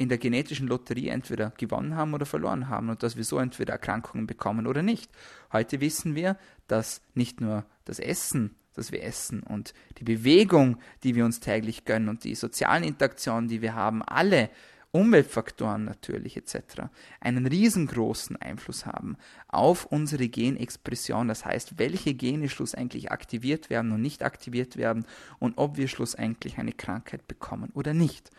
in 0.00 0.08
der 0.08 0.16
genetischen 0.16 0.66
Lotterie 0.66 1.08
entweder 1.08 1.52
gewonnen 1.58 1.94
haben 1.94 2.14
oder 2.14 2.24
verloren 2.24 2.70
haben 2.70 2.88
und 2.88 3.02
dass 3.02 3.18
wir 3.18 3.24
so 3.24 3.38
entweder 3.38 3.74
Erkrankungen 3.74 4.26
bekommen 4.26 4.66
oder 4.66 4.82
nicht. 4.82 5.10
Heute 5.52 5.82
wissen 5.82 6.14
wir, 6.14 6.38
dass 6.68 7.02
nicht 7.12 7.42
nur 7.42 7.66
das 7.84 7.98
Essen, 7.98 8.56
das 8.72 8.92
wir 8.92 9.04
essen 9.04 9.42
und 9.42 9.74
die 9.98 10.04
Bewegung, 10.04 10.78
die 11.02 11.16
wir 11.16 11.26
uns 11.26 11.40
täglich 11.40 11.84
gönnen 11.84 12.08
und 12.08 12.24
die 12.24 12.34
sozialen 12.34 12.82
Interaktionen, 12.82 13.50
die 13.50 13.60
wir 13.60 13.74
haben, 13.74 14.02
alle 14.02 14.48
Umweltfaktoren 14.90 15.84
natürlich 15.84 16.38
etc. 16.38 16.84
einen 17.20 17.46
riesengroßen 17.46 18.36
Einfluss 18.36 18.86
haben 18.86 19.18
auf 19.48 19.84
unsere 19.84 20.28
Genexpression, 20.28 21.28
das 21.28 21.44
heißt, 21.44 21.78
welche 21.78 22.14
Gene 22.14 22.48
schlussendlich 22.48 23.12
aktiviert 23.12 23.68
werden 23.68 23.92
und 23.92 24.00
nicht 24.00 24.22
aktiviert 24.22 24.78
werden 24.78 25.04
und 25.38 25.58
ob 25.58 25.76
wir 25.76 25.88
schlussendlich 25.88 26.56
eine 26.56 26.72
Krankheit 26.72 27.28
bekommen 27.28 27.68
oder 27.74 27.92
nicht. 27.92 28.30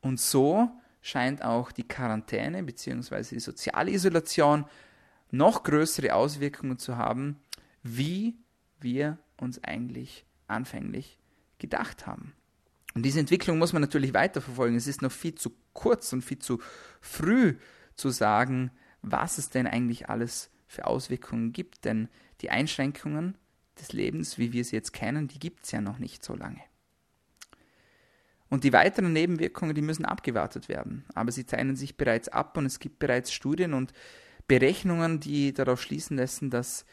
Und 0.00 0.20
so 0.20 0.70
scheint 1.02 1.42
auch 1.42 1.72
die 1.72 1.86
Quarantäne 1.86 2.62
bzw. 2.62 3.34
die 3.34 3.40
soziale 3.40 3.90
Isolation 3.90 4.66
noch 5.30 5.62
größere 5.62 6.14
Auswirkungen 6.14 6.78
zu 6.78 6.96
haben, 6.96 7.40
wie 7.82 8.36
wir 8.80 9.18
uns 9.36 9.62
eigentlich 9.62 10.24
anfänglich 10.46 11.18
gedacht 11.58 12.06
haben. 12.06 12.34
Und 12.94 13.04
diese 13.04 13.20
Entwicklung 13.20 13.58
muss 13.58 13.72
man 13.72 13.82
natürlich 13.82 14.14
weiterverfolgen. 14.14 14.76
Es 14.76 14.86
ist 14.86 15.02
noch 15.02 15.12
viel 15.12 15.34
zu 15.34 15.52
kurz 15.72 16.12
und 16.12 16.22
viel 16.22 16.40
zu 16.40 16.60
früh 17.00 17.56
zu 17.94 18.10
sagen, 18.10 18.72
was 19.02 19.38
es 19.38 19.50
denn 19.50 19.66
eigentlich 19.66 20.08
alles 20.08 20.50
für 20.66 20.86
Auswirkungen 20.86 21.52
gibt, 21.52 21.84
denn 21.84 22.08
die 22.40 22.50
Einschränkungen 22.50 23.36
des 23.78 23.92
Lebens, 23.92 24.38
wie 24.38 24.52
wir 24.52 24.64
sie 24.64 24.76
jetzt 24.76 24.92
kennen, 24.92 25.28
die 25.28 25.38
gibt 25.38 25.64
es 25.64 25.72
ja 25.72 25.80
noch 25.80 25.98
nicht 25.98 26.24
so 26.24 26.34
lange. 26.34 26.60
Und 28.50 28.64
die 28.64 28.72
weiteren 28.72 29.12
Nebenwirkungen, 29.12 29.74
die 29.74 29.82
müssen 29.82 30.04
abgewartet 30.04 30.68
werden. 30.68 31.04
Aber 31.14 31.30
sie 31.32 31.46
zeichnen 31.46 31.76
sich 31.76 31.96
bereits 31.96 32.28
ab 32.28 32.56
und 32.56 32.66
es 32.66 32.80
gibt 32.80 32.98
bereits 32.98 33.32
Studien 33.32 33.72
und 33.72 33.92
Berechnungen, 34.48 35.20
die 35.20 35.54
darauf 35.54 35.80
schließen 35.80 36.16
lassen, 36.16 36.50
dass 36.50 36.84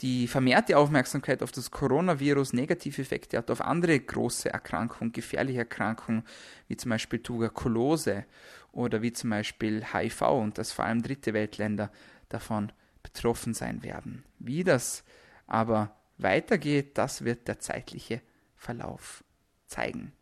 die 0.00 0.28
vermehrte 0.28 0.76
Aufmerksamkeit 0.76 1.42
auf 1.42 1.52
das 1.52 1.70
Coronavirus 1.70 2.52
negative 2.52 3.02
Effekte 3.02 3.38
hat 3.38 3.50
auf 3.50 3.60
andere 3.60 3.98
große 3.98 4.50
Erkrankungen, 4.50 5.12
gefährliche 5.12 5.60
Erkrankungen, 5.60 6.24
wie 6.68 6.76
zum 6.76 6.90
Beispiel 6.90 7.20
Tuberkulose 7.20 8.24
oder 8.72 9.02
wie 9.02 9.12
zum 9.12 9.30
Beispiel 9.30 9.84
HIV 9.92 10.22
und 10.22 10.58
dass 10.58 10.72
vor 10.72 10.84
allem 10.84 11.02
dritte 11.02 11.34
Weltländer 11.34 11.90
davon 12.28 12.72
betroffen 13.02 13.54
sein 13.54 13.82
werden. 13.82 14.24
Wie 14.38 14.62
das 14.62 15.04
aber 15.46 15.96
weitergeht, 16.16 16.98
das 16.98 17.24
wird 17.24 17.48
der 17.48 17.58
zeitliche 17.58 18.20
Verlauf 18.56 19.24
zeigen. 19.66 20.12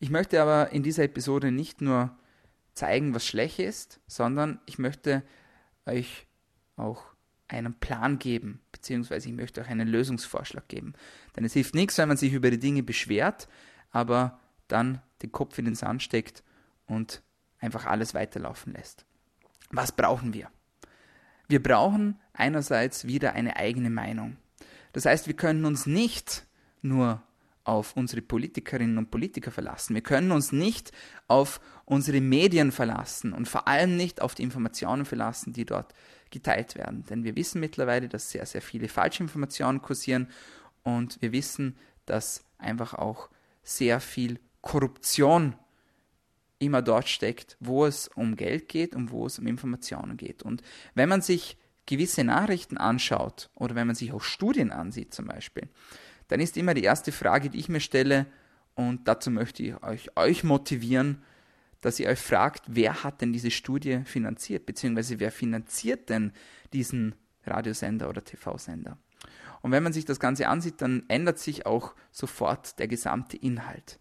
Ich 0.00 0.10
möchte 0.10 0.40
aber 0.40 0.70
in 0.70 0.82
dieser 0.82 1.04
Episode 1.04 1.50
nicht 1.50 1.80
nur 1.80 2.16
zeigen, 2.72 3.14
was 3.14 3.26
schlecht 3.26 3.58
ist, 3.58 4.00
sondern 4.06 4.60
ich 4.66 4.78
möchte 4.78 5.22
euch 5.86 6.26
auch 6.76 7.04
einen 7.48 7.74
Plan 7.74 8.18
geben, 8.18 8.60
beziehungsweise 8.70 9.28
ich 9.28 9.34
möchte 9.34 9.60
euch 9.60 9.68
einen 9.68 9.88
Lösungsvorschlag 9.88 10.68
geben. 10.68 10.92
Denn 11.34 11.44
es 11.44 11.54
hilft 11.54 11.74
nichts, 11.74 11.98
wenn 11.98 12.08
man 12.08 12.16
sich 12.16 12.32
über 12.32 12.50
die 12.50 12.60
Dinge 12.60 12.82
beschwert, 12.82 13.48
aber 13.90 14.38
dann 14.68 15.02
den 15.22 15.32
Kopf 15.32 15.58
in 15.58 15.64
den 15.64 15.74
Sand 15.74 16.02
steckt 16.02 16.44
und 16.86 17.22
einfach 17.58 17.86
alles 17.86 18.14
weiterlaufen 18.14 18.74
lässt. 18.74 19.04
Was 19.70 19.92
brauchen 19.92 20.34
wir? 20.34 20.50
Wir 21.48 21.62
brauchen 21.62 22.20
einerseits 22.32 23.06
wieder 23.06 23.32
eine 23.32 23.56
eigene 23.56 23.90
Meinung. 23.90 24.36
Das 24.92 25.06
heißt, 25.06 25.26
wir 25.26 25.34
können 25.34 25.64
uns 25.64 25.86
nicht 25.86 26.46
nur 26.82 27.22
auf 27.68 27.94
unsere 27.96 28.22
Politikerinnen 28.22 28.96
und 28.96 29.10
Politiker 29.10 29.50
verlassen. 29.50 29.94
Wir 29.94 30.00
können 30.02 30.32
uns 30.32 30.52
nicht 30.52 30.90
auf 31.26 31.60
unsere 31.84 32.22
Medien 32.22 32.72
verlassen 32.72 33.34
und 33.34 33.46
vor 33.46 33.68
allem 33.68 33.94
nicht 33.94 34.22
auf 34.22 34.34
die 34.34 34.42
Informationen 34.42 35.04
verlassen, 35.04 35.52
die 35.52 35.66
dort 35.66 35.92
geteilt 36.30 36.76
werden. 36.76 37.04
Denn 37.04 37.24
wir 37.24 37.36
wissen 37.36 37.60
mittlerweile, 37.60 38.08
dass 38.08 38.30
sehr, 38.30 38.46
sehr 38.46 38.62
viele 38.62 38.88
Falschinformationen 38.88 39.82
kursieren 39.82 40.28
und 40.82 41.20
wir 41.20 41.32
wissen, 41.32 41.76
dass 42.06 42.42
einfach 42.56 42.94
auch 42.94 43.28
sehr 43.62 44.00
viel 44.00 44.40
Korruption 44.62 45.54
immer 46.58 46.80
dort 46.80 47.08
steckt, 47.08 47.58
wo 47.60 47.84
es 47.84 48.08
um 48.08 48.34
Geld 48.34 48.68
geht 48.68 48.94
und 48.94 49.10
wo 49.10 49.26
es 49.26 49.38
um 49.38 49.46
Informationen 49.46 50.16
geht. 50.16 50.42
Und 50.42 50.62
wenn 50.94 51.10
man 51.10 51.20
sich 51.20 51.58
gewisse 51.84 52.24
Nachrichten 52.24 52.78
anschaut 52.78 53.50
oder 53.54 53.74
wenn 53.74 53.86
man 53.86 53.96
sich 53.96 54.12
auch 54.12 54.22
Studien 54.22 54.72
ansieht 54.72 55.12
zum 55.12 55.26
Beispiel, 55.26 55.68
dann 56.28 56.40
ist 56.40 56.56
immer 56.56 56.74
die 56.74 56.84
erste 56.84 57.12
Frage, 57.12 57.50
die 57.50 57.58
ich 57.58 57.68
mir 57.68 57.80
stelle, 57.80 58.26
und 58.74 59.08
dazu 59.08 59.30
möchte 59.30 59.62
ich 59.62 59.82
euch, 59.82 60.16
euch 60.16 60.44
motivieren, 60.44 61.22
dass 61.80 61.98
ihr 61.98 62.08
euch 62.08 62.18
fragt, 62.18 62.62
wer 62.68 63.02
hat 63.02 63.20
denn 63.20 63.32
diese 63.32 63.50
Studie 63.50 64.02
finanziert, 64.04 64.66
beziehungsweise 64.66 65.18
wer 65.20 65.32
finanziert 65.32 66.08
denn 66.08 66.32
diesen 66.72 67.14
Radiosender 67.44 68.08
oder 68.08 68.22
TV-Sender. 68.22 68.98
Und 69.62 69.72
wenn 69.72 69.82
man 69.82 69.92
sich 69.92 70.04
das 70.04 70.20
Ganze 70.20 70.48
ansieht, 70.48 70.80
dann 70.80 71.04
ändert 71.08 71.38
sich 71.38 71.66
auch 71.66 71.94
sofort 72.12 72.78
der 72.78 72.88
gesamte 72.88 73.36
Inhalt. 73.36 73.98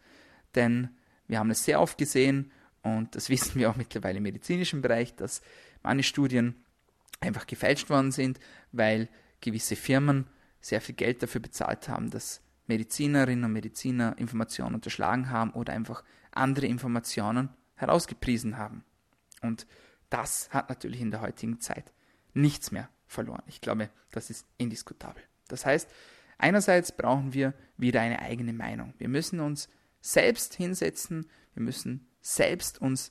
Denn 0.56 0.90
wir 1.28 1.40
haben 1.40 1.50
es 1.50 1.64
sehr 1.64 1.82
oft 1.82 1.98
gesehen, 1.98 2.52
und 2.84 3.16
das 3.16 3.30
wissen 3.32 3.56
wir 3.56 3.70
auch 3.70 3.76
mittlerweile 3.76 4.18
im 4.18 4.24
medizinischen 4.24 4.82
Bereich, 4.82 5.16
dass 5.16 5.42
manche 5.84 6.04
Studien 6.04 6.56
einfach 7.20 7.48
gefälscht 7.48 7.90
worden 7.90 8.12
sind, 8.12 8.40
weil 8.72 9.10
gewisse 9.42 9.76
Firmen 9.76 10.28
sehr 10.62 10.82
viel 10.82 10.96
Geld 10.96 11.24
dafür 11.24 11.42
bezahlt 11.42 11.90
haben, 11.90 12.10
dass 12.10 12.42
Medizinerinnen 12.68 13.46
und 13.46 13.54
Mediziner 13.54 14.18
Informationen 14.18 14.76
unterschlagen 14.76 15.30
haben 15.30 15.52
oder 15.52 15.74
einfach 15.74 16.04
andere 16.32 16.68
Informationen 16.68 17.50
herausgepriesen 17.76 18.58
haben. 18.58 18.84
Und 19.42 19.68
das 20.10 20.50
hat 20.52 20.70
natürlich 20.70 21.02
in 21.02 21.12
der 21.12 21.22
heutigen 21.22 21.60
Zeit 21.60 21.92
nichts 22.34 22.72
mehr 22.72 22.90
verloren. 23.08 23.44
Ich 23.48 23.62
glaube, 23.62 23.90
das 24.12 24.30
ist 24.30 24.46
indiskutabel. 24.58 25.24
Das 25.48 25.66
heißt, 25.66 25.90
einerseits 26.38 26.92
brauchen 26.92 27.34
wir 27.34 27.54
wieder 27.78 28.02
eine 28.02 28.20
eigene 28.20 28.54
Meinung. 28.54 28.94
Wir 28.98 29.10
müssen 29.10 29.40
uns 29.40 29.70
selbst 30.02 30.54
hinsetzen, 30.56 31.28
wir 31.54 31.64
müssen 31.64 32.08
selbst 32.22 32.82
uns 32.82 33.10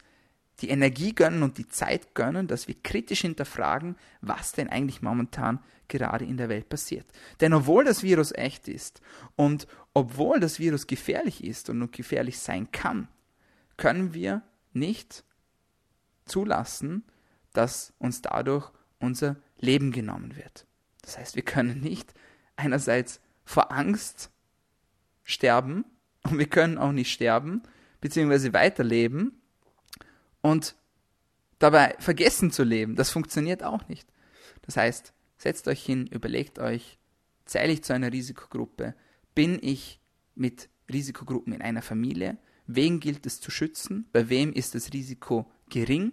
die 0.61 0.71
Energie 0.71 1.15
gönnen 1.15 1.43
und 1.43 1.59
die 1.59 1.69
Zeit 1.69 2.15
gönnen, 2.15 2.47
dass 2.49 2.69
wir 2.69 2.77
kritisch 2.83 3.21
hinterfragen, 3.21 3.97
was 4.21 4.53
denn 4.53 4.69
eigentlich 4.69 5.03
momentan 5.03 5.61
gerade 5.89 6.25
in 6.25 6.37
der 6.37 6.49
Welt 6.49 6.69
passiert. 6.69 7.07
Denn 7.41 7.53
obwohl 7.53 7.85
das 7.85 8.03
Virus 8.03 8.33
echt 8.33 8.69
ist 8.69 9.01
und 9.37 9.67
obwohl 9.95 10.41
das 10.41 10.59
Virus 10.59 10.87
gefährlich 10.87 11.45
ist 11.45 11.71
und 11.71 11.93
gefährlich 11.93 12.39
sein 12.39 12.71
kann, 12.73 13.09
können 13.77 14.15
wir 14.15 14.43
nicht 14.73 15.25
zulassen, 16.25 17.05
dass 17.53 17.93
uns 17.99 18.23
dadurch 18.23 18.71
unser 18.99 19.37
Leben 19.59 19.93
genommen 19.93 20.37
wird. 20.37 20.67
Das 21.03 21.19
heißt, 21.19 21.37
wir 21.37 21.45
können 21.45 21.81
nicht 21.81 22.15
einerseits 22.57 23.21
vor 23.45 23.71
Angst 23.73 24.31
sterben 25.23 25.85
und 26.23 26.39
wir 26.39 26.49
können 26.49 26.79
auch 26.79 26.93
nicht 26.93 27.13
sterben, 27.13 27.63
beziehungsweise 28.01 28.53
weiterleben 28.53 29.41
und 30.47 30.77
dabei 31.59 31.97
vergessen 31.99 32.51
zu 32.53 32.63
leben. 32.63 32.95
Das 32.95 33.11
funktioniert 33.11 33.63
auch 33.63 33.89
nicht. 33.89 34.09
Das 34.63 34.77
heißt, 34.77 35.13
setzt 35.39 35.67
euch 35.69 35.85
hin, 35.85 36.07
überlegt 36.07 36.59
euch, 36.59 36.99
zähle 37.45 37.73
ich 37.73 37.83
zu 37.83 37.93
einer 37.93 38.13
Risikogruppe? 38.13 38.95
Bin 39.35 39.59
ich 39.61 40.01
mit 40.35 40.69
Risikogruppen 40.91 41.53
in 41.53 41.63
einer 41.63 41.83
Familie? 41.83 42.39
Wen 42.67 43.01
gilt 43.01 43.27
es 43.27 43.41
zu 43.41 43.51
schützen? 43.51 44.09
Bei 44.13 44.29
wem 44.29 44.53
ist 44.53 44.75
das 44.75 44.93
Risiko 44.93 45.51
gering? 45.69 46.13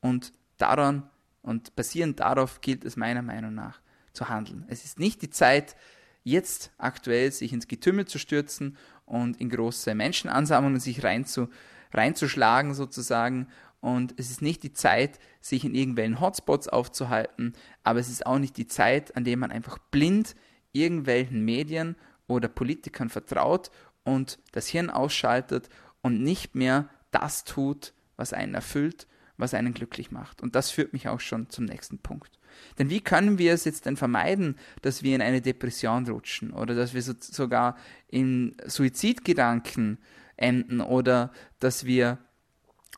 Und 0.00 0.32
daran 0.56 1.08
und 1.42 1.76
basierend 1.76 2.20
darauf 2.20 2.60
gilt 2.60 2.84
es 2.84 2.96
meiner 2.96 3.22
Meinung 3.22 3.54
nach 3.54 3.80
zu 4.12 4.28
handeln. 4.28 4.64
Es 4.68 4.84
ist 4.84 4.98
nicht 4.98 5.22
die 5.22 5.30
Zeit, 5.30 5.76
jetzt 6.22 6.72
aktuell 6.78 7.30
sich 7.32 7.52
ins 7.52 7.68
Getümmel 7.68 8.06
zu 8.06 8.18
stürzen 8.18 8.76
und 9.04 9.40
in 9.40 9.50
große 9.50 9.94
Menschenansammlungen 9.94 10.80
sich 10.80 11.04
reinzu, 11.04 11.48
reinzuschlagen 11.94 12.74
sozusagen. 12.74 13.48
Und 13.80 14.14
es 14.16 14.30
ist 14.30 14.42
nicht 14.42 14.62
die 14.62 14.72
Zeit, 14.72 15.18
sich 15.40 15.64
in 15.64 15.74
irgendwelchen 15.74 16.20
Hotspots 16.20 16.68
aufzuhalten, 16.68 17.52
aber 17.82 18.00
es 18.00 18.08
ist 18.08 18.26
auch 18.26 18.38
nicht 18.38 18.56
die 18.56 18.66
Zeit, 18.66 19.16
an 19.16 19.24
der 19.24 19.36
man 19.36 19.50
einfach 19.50 19.78
blind 19.78 20.34
irgendwelchen 20.72 21.44
Medien 21.44 21.96
oder 22.26 22.48
Politikern 22.48 23.10
vertraut 23.10 23.70
und 24.04 24.38
das 24.52 24.68
Hirn 24.68 24.90
ausschaltet 24.90 25.68
und 26.02 26.22
nicht 26.22 26.54
mehr 26.54 26.88
das 27.10 27.44
tut, 27.44 27.94
was 28.16 28.32
einen 28.32 28.54
erfüllt, 28.54 29.06
was 29.36 29.54
einen 29.54 29.74
glücklich 29.74 30.10
macht. 30.10 30.42
Und 30.42 30.54
das 30.54 30.70
führt 30.70 30.92
mich 30.92 31.08
auch 31.08 31.20
schon 31.20 31.50
zum 31.50 31.64
nächsten 31.64 31.98
Punkt. 31.98 32.38
Denn 32.78 32.90
wie 32.90 33.00
können 33.00 33.38
wir 33.38 33.52
es 33.52 33.64
jetzt 33.64 33.86
denn 33.86 33.96
vermeiden, 33.96 34.56
dass 34.82 35.02
wir 35.02 35.14
in 35.14 35.22
eine 35.22 35.40
Depression 35.40 36.06
rutschen 36.06 36.52
oder 36.52 36.74
dass 36.74 36.94
wir 36.94 37.02
so, 37.02 37.14
sogar 37.18 37.76
in 38.08 38.56
Suizidgedanken 38.66 39.98
enden 40.36 40.80
oder 40.80 41.32
dass 41.60 41.84
wir 41.84 42.18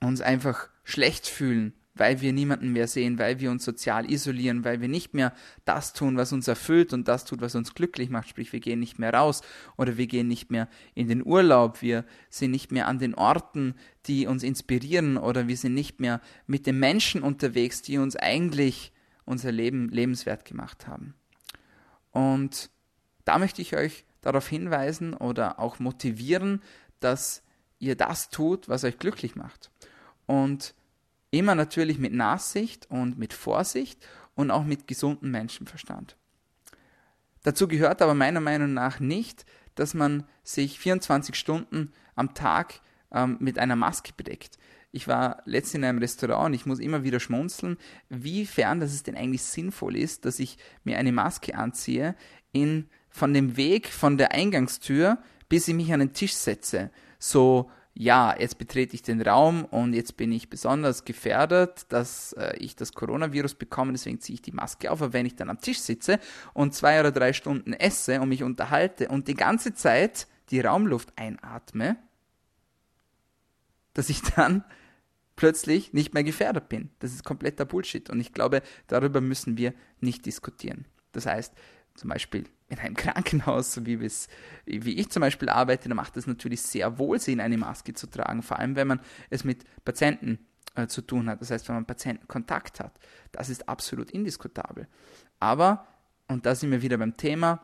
uns 0.00 0.20
einfach 0.20 0.68
schlecht 0.84 1.26
fühlen 1.26 1.72
weil 1.96 2.20
wir 2.20 2.32
niemanden 2.32 2.72
mehr 2.72 2.86
sehen, 2.86 3.18
weil 3.18 3.40
wir 3.40 3.50
uns 3.50 3.64
sozial 3.64 4.10
isolieren, 4.10 4.64
weil 4.64 4.80
wir 4.80 4.88
nicht 4.88 5.14
mehr 5.14 5.32
das 5.64 5.94
tun, 5.94 6.16
was 6.16 6.32
uns 6.32 6.46
erfüllt 6.46 6.92
und 6.92 7.08
das 7.08 7.24
tut, 7.24 7.40
was 7.40 7.54
uns 7.54 7.74
glücklich 7.74 8.10
macht. 8.10 8.28
Sprich, 8.28 8.52
wir 8.52 8.60
gehen 8.60 8.78
nicht 8.78 8.98
mehr 8.98 9.12
raus 9.12 9.40
oder 9.76 9.96
wir 9.96 10.06
gehen 10.06 10.28
nicht 10.28 10.50
mehr 10.50 10.68
in 10.94 11.08
den 11.08 11.24
Urlaub, 11.24 11.82
wir 11.82 12.04
sind 12.28 12.50
nicht 12.50 12.70
mehr 12.70 12.86
an 12.86 12.98
den 12.98 13.14
Orten, 13.14 13.74
die 14.06 14.26
uns 14.26 14.42
inspirieren 14.42 15.16
oder 15.16 15.48
wir 15.48 15.56
sind 15.56 15.74
nicht 15.74 15.98
mehr 15.98 16.20
mit 16.46 16.66
den 16.66 16.78
Menschen 16.78 17.22
unterwegs, 17.22 17.82
die 17.82 17.98
uns 17.98 18.14
eigentlich 18.14 18.92
unser 19.24 19.50
Leben 19.50 19.88
lebenswert 19.88 20.44
gemacht 20.44 20.86
haben. 20.86 21.14
Und 22.12 22.70
da 23.24 23.38
möchte 23.38 23.62
ich 23.62 23.74
euch 23.74 24.04
darauf 24.20 24.46
hinweisen 24.48 25.14
oder 25.14 25.58
auch 25.58 25.78
motivieren, 25.78 26.60
dass 27.00 27.42
ihr 27.78 27.96
das 27.96 28.30
tut, 28.30 28.68
was 28.68 28.84
euch 28.84 28.98
glücklich 28.98 29.36
macht. 29.36 29.70
Und 30.26 30.74
Immer 31.30 31.54
natürlich 31.54 31.98
mit 31.98 32.12
Nachsicht 32.14 32.86
und 32.90 33.18
mit 33.18 33.32
Vorsicht 33.34 34.06
und 34.34 34.50
auch 34.50 34.64
mit 34.64 34.86
gesundem 34.86 35.32
Menschenverstand. 35.32 36.16
Dazu 37.42 37.68
gehört 37.68 38.00
aber 38.00 38.14
meiner 38.14 38.40
Meinung 38.40 38.72
nach 38.72 39.00
nicht, 39.00 39.44
dass 39.74 39.92
man 39.92 40.24
sich 40.42 40.78
24 40.78 41.34
Stunden 41.34 41.92
am 42.14 42.34
Tag 42.34 42.80
ähm, 43.12 43.36
mit 43.40 43.58
einer 43.58 43.76
Maske 43.76 44.12
bedeckt. 44.16 44.58
Ich 44.92 45.08
war 45.08 45.42
letztens 45.44 45.74
in 45.74 45.84
einem 45.84 45.98
Restaurant 45.98 46.46
und 46.46 46.54
ich 46.54 46.64
muss 46.64 46.78
immer 46.78 47.04
wieder 47.04 47.20
schmunzeln, 47.20 47.76
wiefern 48.08 48.80
das 48.80 48.94
es 48.94 49.02
denn 49.02 49.16
eigentlich 49.16 49.42
sinnvoll 49.42 49.96
ist, 49.96 50.24
dass 50.24 50.38
ich 50.38 50.56
mir 50.84 50.96
eine 50.96 51.12
Maske 51.12 51.54
anziehe, 51.56 52.14
in, 52.52 52.88
von 53.10 53.34
dem 53.34 53.56
Weg 53.58 53.88
von 53.88 54.16
der 54.16 54.32
Eingangstür, 54.32 55.18
bis 55.48 55.68
ich 55.68 55.74
mich 55.74 55.92
an 55.92 56.00
den 56.00 56.12
Tisch 56.12 56.34
setze. 56.34 56.90
So 57.18 57.70
ja, 57.98 58.38
jetzt 58.38 58.58
betrete 58.58 58.94
ich 58.94 59.02
den 59.02 59.22
Raum 59.22 59.64
und 59.64 59.94
jetzt 59.94 60.18
bin 60.18 60.30
ich 60.30 60.50
besonders 60.50 61.06
gefährdet, 61.06 61.86
dass 61.88 62.34
äh, 62.34 62.54
ich 62.58 62.76
das 62.76 62.92
Coronavirus 62.92 63.54
bekomme, 63.54 63.92
deswegen 63.92 64.20
ziehe 64.20 64.34
ich 64.34 64.42
die 64.42 64.52
Maske 64.52 64.90
auf. 64.90 65.00
Aber 65.00 65.14
wenn 65.14 65.24
ich 65.24 65.34
dann 65.34 65.48
am 65.48 65.62
Tisch 65.62 65.80
sitze 65.80 66.20
und 66.52 66.74
zwei 66.74 67.00
oder 67.00 67.10
drei 67.10 67.32
Stunden 67.32 67.72
esse 67.72 68.20
und 68.20 68.28
mich 68.28 68.42
unterhalte 68.42 69.08
und 69.08 69.28
die 69.28 69.34
ganze 69.34 69.72
Zeit 69.72 70.26
die 70.50 70.60
Raumluft 70.60 71.14
einatme, 71.16 71.96
dass 73.94 74.10
ich 74.10 74.20
dann 74.20 74.62
plötzlich 75.34 75.94
nicht 75.94 76.12
mehr 76.12 76.24
gefährdet 76.24 76.68
bin. 76.68 76.90
Das 76.98 77.14
ist 77.14 77.24
kompletter 77.24 77.64
Bullshit 77.64 78.10
und 78.10 78.20
ich 78.20 78.34
glaube, 78.34 78.62
darüber 78.88 79.22
müssen 79.22 79.56
wir 79.56 79.72
nicht 80.00 80.26
diskutieren. 80.26 80.84
Das 81.12 81.24
heißt, 81.24 81.54
zum 81.94 82.10
Beispiel 82.10 82.44
in 82.68 82.78
einem 82.78 82.94
Krankenhaus, 82.96 83.72
so 83.72 83.86
wie, 83.86 84.00
wie 84.00 84.94
ich 84.94 85.10
zum 85.10 85.20
Beispiel 85.20 85.48
arbeite, 85.48 85.88
da 85.88 85.94
macht 85.94 86.16
es 86.16 86.26
natürlich 86.26 86.62
sehr 86.62 86.98
wohl 86.98 87.18
Sinn, 87.18 87.40
eine 87.40 87.58
Maske 87.58 87.94
zu 87.94 88.06
tragen, 88.06 88.42
vor 88.42 88.58
allem 88.58 88.76
wenn 88.76 88.88
man 88.88 89.00
es 89.30 89.44
mit 89.44 89.64
Patienten 89.84 90.38
äh, 90.74 90.86
zu 90.86 91.02
tun 91.02 91.28
hat, 91.28 91.40
das 91.40 91.50
heißt, 91.50 91.68
wenn 91.68 91.76
man 91.76 91.86
Patientenkontakt 91.86 92.80
hat. 92.80 92.98
Das 93.32 93.48
ist 93.48 93.68
absolut 93.68 94.10
indiskutabel. 94.10 94.88
Aber, 95.40 95.86
und 96.28 96.46
da 96.46 96.54
sind 96.54 96.70
wir 96.70 96.82
wieder 96.82 96.98
beim 96.98 97.16
Thema, 97.16 97.62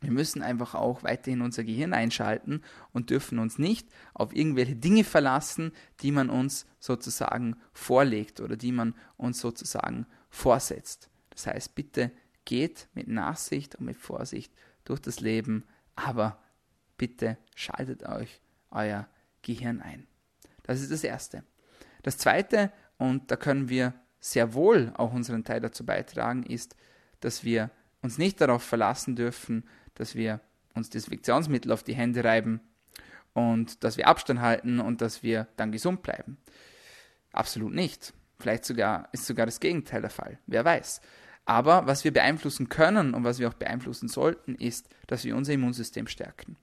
wir 0.00 0.10
müssen 0.10 0.42
einfach 0.42 0.74
auch 0.74 1.02
weiterhin 1.02 1.40
unser 1.40 1.64
Gehirn 1.64 1.94
einschalten 1.94 2.62
und 2.92 3.10
dürfen 3.10 3.38
uns 3.38 3.58
nicht 3.58 3.88
auf 4.12 4.34
irgendwelche 4.34 4.76
Dinge 4.76 5.04
verlassen, 5.04 5.72
die 6.00 6.10
man 6.10 6.30
uns 6.30 6.66
sozusagen 6.78 7.56
vorlegt 7.72 8.40
oder 8.40 8.56
die 8.56 8.72
man 8.72 8.94
uns 9.16 9.40
sozusagen 9.40 10.06
vorsetzt. 10.28 11.08
Das 11.30 11.46
heißt, 11.46 11.74
bitte 11.74 12.10
Geht 12.44 12.88
mit 12.94 13.08
Nachsicht 13.08 13.76
und 13.76 13.86
mit 13.86 13.96
Vorsicht 13.96 14.52
durch 14.84 15.00
das 15.00 15.20
Leben, 15.20 15.64
aber 15.96 16.42
bitte 16.98 17.38
schaltet 17.54 18.04
euch 18.04 18.40
euer 18.70 19.08
Gehirn 19.42 19.80
ein. 19.80 20.06
Das 20.62 20.80
ist 20.80 20.90
das 20.90 21.04
Erste. 21.04 21.44
Das 22.02 22.18
Zweite, 22.18 22.72
und 22.98 23.30
da 23.30 23.36
können 23.36 23.68
wir 23.68 23.94
sehr 24.20 24.54
wohl 24.54 24.92
auch 24.96 25.12
unseren 25.12 25.44
Teil 25.44 25.60
dazu 25.60 25.84
beitragen, 25.84 26.42
ist, 26.44 26.76
dass 27.20 27.44
wir 27.44 27.70
uns 28.02 28.18
nicht 28.18 28.40
darauf 28.40 28.62
verlassen 28.62 29.16
dürfen, 29.16 29.64
dass 29.94 30.14
wir 30.14 30.40
uns 30.74 30.90
Desinfektionsmittel 30.90 31.72
auf 31.72 31.82
die 31.82 31.94
Hände 31.94 32.24
reiben 32.24 32.60
und 33.32 33.84
dass 33.84 33.96
wir 33.96 34.08
Abstand 34.08 34.40
halten 34.40 34.80
und 34.80 35.00
dass 35.00 35.22
wir 35.22 35.48
dann 35.56 35.72
gesund 35.72 36.02
bleiben. 36.02 36.38
Absolut 37.32 37.72
nicht. 37.72 38.12
Vielleicht 38.38 38.64
sogar 38.64 39.08
ist 39.12 39.26
sogar 39.26 39.46
das 39.46 39.60
Gegenteil 39.60 40.00
der 40.00 40.10
Fall. 40.10 40.38
Wer 40.46 40.64
weiß. 40.64 41.00
Aber 41.44 41.86
was 41.86 42.04
wir 42.04 42.12
beeinflussen 42.12 42.68
können 42.68 43.14
und 43.14 43.24
was 43.24 43.38
wir 43.38 43.48
auch 43.48 43.54
beeinflussen 43.54 44.08
sollten, 44.08 44.54
ist, 44.54 44.88
dass 45.06 45.24
wir 45.24 45.36
unser 45.36 45.52
Immunsystem 45.52 46.06
stärken. 46.06 46.56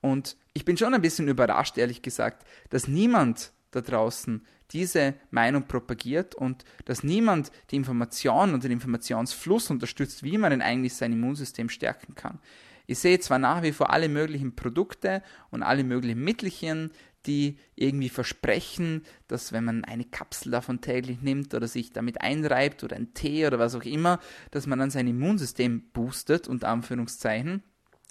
Und 0.00 0.36
ich 0.54 0.64
bin 0.64 0.76
schon 0.76 0.94
ein 0.94 1.02
bisschen 1.02 1.28
überrascht, 1.28 1.76
ehrlich 1.78 2.02
gesagt, 2.02 2.46
dass 2.70 2.88
niemand 2.88 3.52
da 3.72 3.80
draußen 3.80 4.46
diese 4.70 5.14
Meinung 5.30 5.66
propagiert 5.66 6.34
und 6.34 6.64
dass 6.86 7.02
niemand 7.02 7.50
die 7.70 7.76
Information 7.76 8.54
und 8.54 8.64
den 8.64 8.72
Informationsfluss 8.72 9.70
unterstützt, 9.70 10.22
wie 10.22 10.38
man 10.38 10.50
denn 10.50 10.62
eigentlich 10.62 10.94
sein 10.94 11.12
Immunsystem 11.12 11.68
stärken 11.68 12.14
kann. 12.14 12.40
Ich 12.86 12.98
sehe 12.98 13.18
zwar 13.18 13.38
nach 13.38 13.62
wie 13.62 13.72
vor 13.72 13.90
alle 13.90 14.08
möglichen 14.08 14.54
Produkte 14.54 15.22
und 15.50 15.62
alle 15.62 15.84
möglichen 15.84 16.22
Mittelchen, 16.22 16.92
die 17.26 17.58
irgendwie 17.74 18.08
versprechen, 18.08 19.02
dass 19.28 19.52
wenn 19.52 19.64
man 19.64 19.84
eine 19.84 20.04
Kapsel 20.04 20.52
davon 20.52 20.80
täglich 20.80 21.20
nimmt 21.20 21.54
oder 21.54 21.68
sich 21.68 21.92
damit 21.92 22.20
einreibt 22.20 22.84
oder 22.84 22.96
einen 22.96 23.14
Tee 23.14 23.46
oder 23.46 23.58
was 23.58 23.74
auch 23.74 23.84
immer, 23.84 24.20
dass 24.50 24.66
man 24.66 24.78
dann 24.78 24.90
sein 24.90 25.08
Immunsystem 25.08 25.90
boostet, 25.92 26.48
unter 26.48 26.68
Anführungszeichen. 26.68 27.62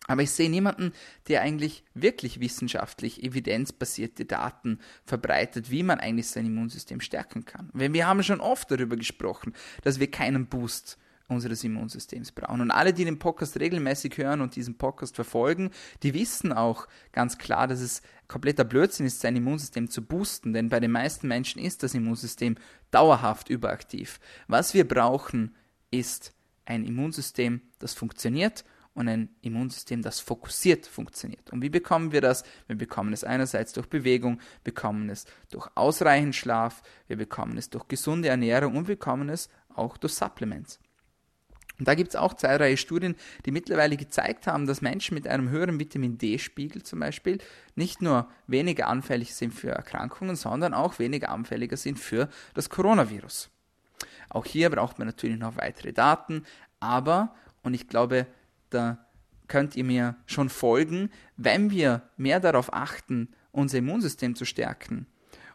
Aber 0.08 0.22
ich 0.22 0.32
sehe 0.32 0.50
niemanden, 0.50 0.92
der 1.28 1.42
eigentlich 1.42 1.84
wirklich 1.96 2.40
wissenschaftlich 2.40 3.24
evidenzbasierte 3.24 4.26
Daten 4.26 4.80
verbreitet, 5.04 5.72
wie 5.72 5.82
man 5.82 6.00
eigentlich 6.00 6.28
sein 6.28 6.46
Immunsystem 6.46 7.02
stärken 7.02 7.46
kann. 7.46 7.72
Wenn 7.74 7.94
wir 7.94 8.06
haben 8.06 8.22
schon 8.22 8.40
oft 8.40 8.70
darüber 8.70 8.98
gesprochen, 8.98 9.54
dass 9.84 10.00
wir 10.00 10.12
keinen 10.12 10.46
Boost 10.46 11.00
unseres 11.28 11.64
Immunsystems 11.64 12.32
brauchen. 12.32 12.62
Und 12.62 12.72
alle, 12.72 12.94
die 12.94 13.06
den 13.06 13.20
Podcast 13.20 13.60
regelmäßig 13.60 14.18
hören 14.18 14.42
und 14.42 14.56
diesen 14.56 14.78
Podcast 14.78 15.16
verfolgen, 15.16 15.72
die 16.04 16.14
wissen 16.14 16.54
auch 16.54 16.88
ganz 17.12 17.38
klar, 17.38 17.68
dass 17.68 17.82
es 17.82 18.02
kompletter 18.28 18.64
Blödsinn 18.64 19.06
ist, 19.06 19.22
sein 19.22 19.36
Immunsystem 19.36 19.90
zu 19.90 20.04
boosten, 20.04 20.54
denn 20.54 20.70
bei 20.70 20.80
den 20.80 20.92
meisten 20.92 21.28
Menschen 21.28 21.62
ist 21.62 21.84
das 21.84 21.94
Immunsystem 21.94 22.56
dauerhaft 22.92 23.50
überaktiv. 23.50 24.20
Was 24.48 24.74
wir 24.74 24.88
brauchen, 24.88 25.56
ist 25.92 26.34
ein 26.66 26.84
Immunsystem, 26.84 27.62
das 27.80 27.94
funktioniert 27.94 28.64
und 28.94 29.08
ein 29.08 29.30
Immunsystem, 29.42 30.02
das 30.02 30.20
fokussiert 30.20 30.88
funktioniert. 30.88 31.52
Und 31.52 31.62
wie 31.62 31.70
bekommen 31.70 32.12
wir 32.12 32.22
das? 32.22 32.44
Wir 32.68 32.78
bekommen 32.78 33.14
es 33.14 33.24
einerseits 33.24 33.74
durch 33.74 33.88
Bewegung, 33.88 34.40
bekommen 34.64 35.10
es 35.10 35.26
durch 35.52 35.68
ausreichend 35.76 36.36
Schlaf, 36.36 36.82
wir 37.08 37.18
bekommen 37.18 37.58
es 37.58 37.70
durch 37.70 37.88
gesunde 37.88 38.30
Ernährung 38.30 38.76
und 38.76 38.88
wir 38.88 38.96
bekommen 38.96 39.30
es 39.30 39.50
auch 39.76 39.98
durch 39.98 40.14
Supplements. 40.14 40.80
Und 41.78 41.88
da 41.88 41.96
gibt 41.96 42.10
es 42.10 42.16
auch 42.16 42.34
zahlreiche 42.34 42.78
Studien, 42.78 43.16
die 43.46 43.52
mittlerweile 43.52 43.98
gezeigt 43.98 44.48
haben, 44.48 44.66
dass 44.66 44.82
Menschen 44.82 45.14
mit 45.14 45.28
einem 45.28 45.50
höheren 45.50 45.80
Vitamin 45.80 46.18
D-Spiegel 46.18 46.84
zum 46.84 47.00
Beispiel 47.00 47.40
nicht 47.76 48.02
nur 48.02 48.30
weniger 48.48 48.88
anfällig 48.88 49.36
sind 49.36 49.54
für 49.54 49.70
Erkrankungen, 49.70 50.36
sondern 50.36 50.74
auch 50.74 51.00
weniger 51.00 51.30
anfälliger 51.30 51.78
sind 51.78 52.00
für 52.00 52.30
das 52.54 52.70
Coronavirus. 52.70 53.50
Auch 54.30 54.46
hier 54.46 54.70
braucht 54.70 55.00
man 55.00 55.08
natürlich 55.08 55.38
noch 55.38 55.58
weitere 55.58 55.92
Daten, 55.92 56.44
aber, 56.80 57.36
und 57.64 57.74
ich 57.74 57.88
glaube, 57.88 58.28
da 58.70 59.06
könnt 59.48 59.76
ihr 59.76 59.84
mir 59.84 60.16
schon 60.26 60.50
folgen, 60.50 61.10
wenn 61.38 61.72
wir 61.72 62.02
mehr 62.18 62.40
darauf 62.40 62.74
achten, 62.74 63.30
unser 63.52 63.78
Immunsystem 63.78 64.36
zu 64.36 64.46
stärken 64.46 65.08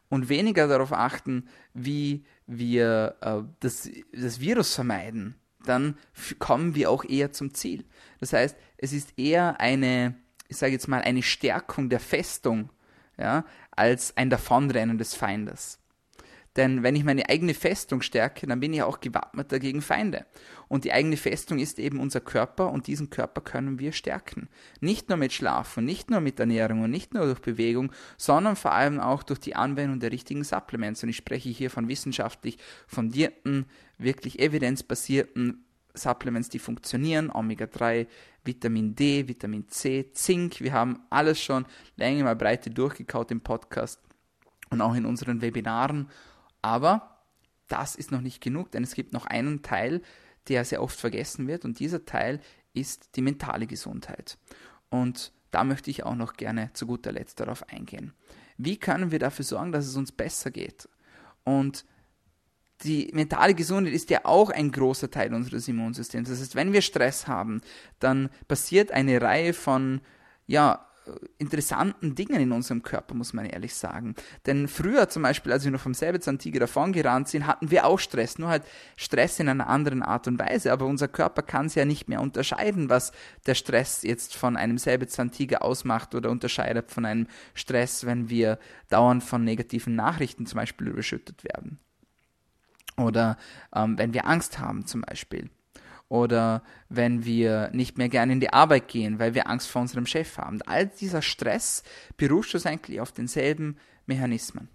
und 0.08 0.28
weniger 0.28 0.68
darauf 0.68 0.92
achten, 0.92 1.48
wie 1.74 2.24
wir 2.46 3.16
äh, 3.20 3.42
das, 3.60 3.88
das 4.12 4.40
Virus 4.40 4.74
vermeiden, 4.74 5.36
dann 5.64 5.98
kommen 6.38 6.74
wir 6.74 6.90
auch 6.90 7.04
eher 7.04 7.32
zum 7.32 7.54
Ziel. 7.54 7.84
Das 8.18 8.32
heißt, 8.32 8.56
es 8.78 8.92
ist 8.92 9.18
eher 9.18 9.60
eine, 9.60 10.14
ich 10.48 10.56
sage 10.56 10.72
jetzt 10.72 10.88
mal, 10.88 11.02
eine 11.02 11.22
Stärkung 11.22 11.88
der 11.88 12.00
Festung, 12.00 12.70
ja, 13.18 13.44
als 13.70 14.16
ein 14.16 14.30
Davonrennen 14.30 14.98
des 14.98 15.14
Feindes. 15.14 15.79
Denn 16.56 16.82
wenn 16.82 16.96
ich 16.96 17.04
meine 17.04 17.28
eigene 17.28 17.54
Festung 17.54 18.02
stärke, 18.02 18.46
dann 18.46 18.58
bin 18.58 18.72
ich 18.72 18.82
auch 18.82 19.00
gewappnet 19.00 19.50
gegen 19.60 19.82
Feinde. 19.82 20.26
Und 20.66 20.84
die 20.84 20.92
eigene 20.92 21.16
Festung 21.16 21.60
ist 21.60 21.78
eben 21.78 22.00
unser 22.00 22.20
Körper 22.20 22.70
und 22.72 22.88
diesen 22.88 23.08
Körper 23.08 23.40
können 23.40 23.78
wir 23.78 23.92
stärken. 23.92 24.48
Nicht 24.80 25.08
nur 25.08 25.16
mit 25.16 25.32
Schlafen, 25.32 25.84
nicht 25.84 26.10
nur 26.10 26.20
mit 26.20 26.40
Ernährung 26.40 26.82
und 26.82 26.90
nicht 26.90 27.14
nur 27.14 27.24
durch 27.24 27.40
Bewegung, 27.40 27.92
sondern 28.16 28.56
vor 28.56 28.72
allem 28.72 28.98
auch 28.98 29.22
durch 29.22 29.38
die 29.38 29.54
Anwendung 29.54 30.00
der 30.00 30.10
richtigen 30.10 30.42
Supplements. 30.42 31.02
Und 31.04 31.10
ich 31.10 31.16
spreche 31.16 31.50
hier 31.50 31.70
von 31.70 31.88
wissenschaftlich 31.88 32.58
fundierten, 32.88 33.66
wirklich 33.98 34.40
evidenzbasierten 34.40 35.64
Supplements, 35.94 36.48
die 36.48 36.58
funktionieren, 36.58 37.30
Omega-3, 37.30 38.06
Vitamin 38.44 38.94
D, 38.94 39.28
Vitamin 39.28 39.68
C, 39.68 40.10
Zink. 40.12 40.60
Wir 40.60 40.72
haben 40.72 41.00
alles 41.10 41.40
schon 41.40 41.66
länger 41.96 42.24
mal 42.24 42.36
breite 42.36 42.70
durchgekaut 42.70 43.30
im 43.30 43.40
Podcast 43.40 44.00
und 44.70 44.80
auch 44.80 44.94
in 44.94 45.04
unseren 45.04 45.42
Webinaren. 45.42 46.08
Aber 46.62 47.22
das 47.68 47.94
ist 47.94 48.10
noch 48.10 48.20
nicht 48.20 48.40
genug, 48.40 48.70
denn 48.72 48.82
es 48.82 48.94
gibt 48.94 49.12
noch 49.12 49.26
einen 49.26 49.62
Teil, 49.62 50.02
der 50.48 50.64
sehr 50.64 50.82
oft 50.82 50.98
vergessen 50.98 51.46
wird 51.46 51.64
und 51.64 51.78
dieser 51.78 52.04
Teil 52.04 52.40
ist 52.72 53.16
die 53.16 53.22
mentale 53.22 53.66
Gesundheit. 53.66 54.38
Und 54.88 55.32
da 55.50 55.64
möchte 55.64 55.90
ich 55.90 56.04
auch 56.04 56.14
noch 56.14 56.34
gerne 56.34 56.70
zu 56.72 56.86
guter 56.86 57.12
Letzt 57.12 57.40
darauf 57.40 57.68
eingehen. 57.68 58.12
Wie 58.56 58.76
können 58.76 59.10
wir 59.10 59.18
dafür 59.18 59.44
sorgen, 59.44 59.72
dass 59.72 59.86
es 59.86 59.96
uns 59.96 60.12
besser 60.12 60.50
geht? 60.50 60.88
Und 61.44 61.84
die 62.82 63.10
mentale 63.12 63.54
Gesundheit 63.54 63.92
ist 63.92 64.10
ja 64.10 64.20
auch 64.24 64.50
ein 64.50 64.70
großer 64.70 65.10
Teil 65.10 65.34
unseres 65.34 65.68
Immunsystems. 65.68 66.28
Das 66.28 66.40
heißt, 66.40 66.54
wenn 66.54 66.72
wir 66.72 66.82
Stress 66.82 67.26
haben, 67.26 67.60
dann 67.98 68.30
passiert 68.48 68.90
eine 68.90 69.20
Reihe 69.20 69.52
von 69.52 70.00
ja, 70.46 70.89
interessanten 71.38 72.14
Dingen 72.14 72.40
in 72.40 72.52
unserem 72.52 72.82
Körper, 72.82 73.14
muss 73.14 73.32
man 73.32 73.46
ehrlich 73.46 73.74
sagen. 73.74 74.14
Denn 74.46 74.68
früher 74.68 75.08
zum 75.08 75.22
Beispiel, 75.22 75.52
als 75.52 75.64
wir 75.64 75.70
noch 75.70 75.80
vom 75.80 75.94
Säbelzahntiger 75.94 76.60
davongerannt 76.60 77.28
sind, 77.28 77.46
hatten 77.46 77.70
wir 77.70 77.86
auch 77.86 77.98
Stress, 77.98 78.38
nur 78.38 78.48
halt 78.48 78.64
Stress 78.96 79.40
in 79.40 79.48
einer 79.48 79.68
anderen 79.68 80.02
Art 80.02 80.28
und 80.28 80.38
Weise. 80.38 80.72
Aber 80.72 80.86
unser 80.86 81.08
Körper 81.08 81.42
kann 81.42 81.66
es 81.66 81.74
ja 81.74 81.84
nicht 81.84 82.08
mehr 82.08 82.20
unterscheiden, 82.20 82.88
was 82.88 83.12
der 83.46 83.54
Stress 83.54 84.02
jetzt 84.02 84.36
von 84.36 84.56
einem 84.56 84.78
Säbelzahntiger 84.78 85.62
ausmacht 85.62 86.14
oder 86.14 86.30
unterscheidet 86.30 86.90
von 86.90 87.04
einem 87.04 87.26
Stress, 87.54 88.06
wenn 88.06 88.28
wir 88.28 88.58
dauernd 88.88 89.24
von 89.24 89.44
negativen 89.44 89.94
Nachrichten 89.94 90.46
zum 90.46 90.58
Beispiel 90.58 90.88
überschüttet 90.88 91.44
werden. 91.44 91.78
Oder 92.96 93.38
ähm, 93.74 93.96
wenn 93.98 94.12
wir 94.12 94.26
Angst 94.26 94.58
haben 94.58 94.86
zum 94.86 95.00
Beispiel 95.02 95.50
oder 96.10 96.62
wenn 96.88 97.24
wir 97.24 97.70
nicht 97.72 97.96
mehr 97.96 98.08
gerne 98.08 98.32
in 98.32 98.40
die 98.40 98.52
Arbeit 98.52 98.88
gehen, 98.88 99.20
weil 99.20 99.34
wir 99.34 99.48
Angst 99.48 99.68
vor 99.68 99.80
unserem 99.80 100.06
Chef 100.06 100.36
haben. 100.36 100.60
All 100.66 100.88
dieser 100.88 101.22
Stress 101.22 101.84
beruht 102.16 102.46
schlussendlich 102.46 103.00
auf 103.00 103.12
denselben 103.12 103.76
Mechanismen. 104.06 104.68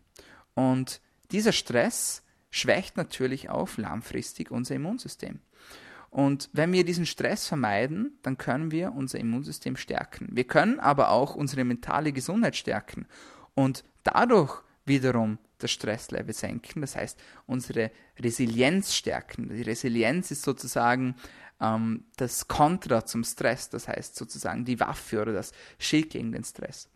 Und 0.54 1.02
dieser 1.32 1.52
Stress 1.52 2.24
schwächt 2.50 2.96
natürlich 2.96 3.50
auch 3.50 3.76
langfristig 3.76 4.50
unser 4.50 4.76
Immunsystem. 4.76 5.42
Und 6.10 6.50
wenn 6.54 6.72
wir 6.72 6.86
diesen 6.86 7.06
Stress 7.06 7.50
vermeiden, 7.50 8.18
dann 8.22 8.38
können 8.38 8.72
wir 8.72 8.94
unser 8.94 9.20
Immunsystem 9.20 9.76
stärken. 9.76 10.30
Wir 10.32 10.46
können 10.46 10.80
aber 10.80 11.10
auch 11.10 11.36
unsere 11.36 11.66
mentale 11.66 12.14
Gesundheit 12.14 12.56
stärken 12.56 13.08
und 13.56 13.84
dadurch 14.04 14.64
wiederum 14.86 15.38
das 15.66 15.72
Stresslevel 15.72 16.34
senken, 16.34 16.82
das 16.82 16.96
heißt 16.96 17.20
unsere 17.46 17.92
Resilienz 18.20 18.94
stärken. 18.94 19.50
Die 19.50 19.62
Resilienz 19.62 20.32
ist 20.32 20.44
sozusagen 20.44 21.16
ähm, 21.60 22.06
das 22.18 22.48
Kontra 22.48 23.06
zum 23.06 23.24
Stress, 23.24 23.70
das 23.70 23.88
heißt 23.88 24.16
sozusagen 24.16 24.66
die 24.66 24.80
Waffe 24.80 25.22
oder 25.22 25.34
das 25.34 25.52
Schild 25.78 26.12
gegen 26.12 26.32
den 26.32 26.44
Stress. 26.44 26.90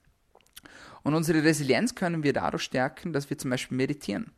Und 1.04 1.14
unsere 1.14 1.44
Resilienz 1.44 1.96
können 1.96 2.24
wir 2.24 2.34
dadurch 2.34 2.64
stärken, 2.64 3.14
dass 3.14 3.30
wir 3.30 3.38
zum 3.38 3.52
Beispiel 3.52 3.78
meditieren. 3.78 4.32